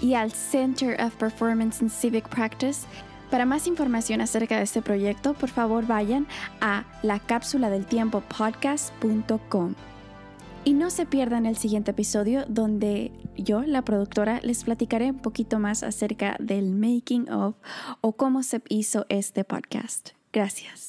y 0.01 0.15
al 0.15 0.33
Center 0.33 1.01
of 1.01 1.15
Performance 1.15 1.79
and 1.79 1.91
Civic 1.91 2.27
Practice 2.27 2.85
Para 3.29 3.45
más 3.45 3.67
información 3.67 4.21
acerca 4.21 4.57
de 4.57 4.63
este 4.63 4.81
proyecto, 4.81 5.33
por 5.33 5.49
favor 5.49 5.85
vayan 5.85 6.27
a 6.61 6.85
la 7.03 7.19
cápsula 7.19 7.69
del 7.69 7.85
tiempo 7.85 8.21
podcast.com. 8.21 9.75
Y 10.63 10.73
no 10.73 10.89
se 10.89 11.05
pierdan 11.05 11.45
el 11.45 11.57
siguiente 11.57 11.91
episodio 11.91 12.45
donde 12.47 13.11
yo, 13.37 13.61
la 13.61 13.83
productora, 13.83 14.39
les 14.43 14.63
platicaré 14.63 15.11
un 15.11 15.19
poquito 15.19 15.59
más 15.59 15.83
acerca 15.83 16.35
del 16.39 16.71
making 16.71 17.29
of 17.31 17.55
o 18.01 18.13
cómo 18.13 18.43
se 18.43 18.61
hizo 18.69 19.05
este 19.09 19.43
podcast. 19.43 20.09
Gracias. 20.33 20.86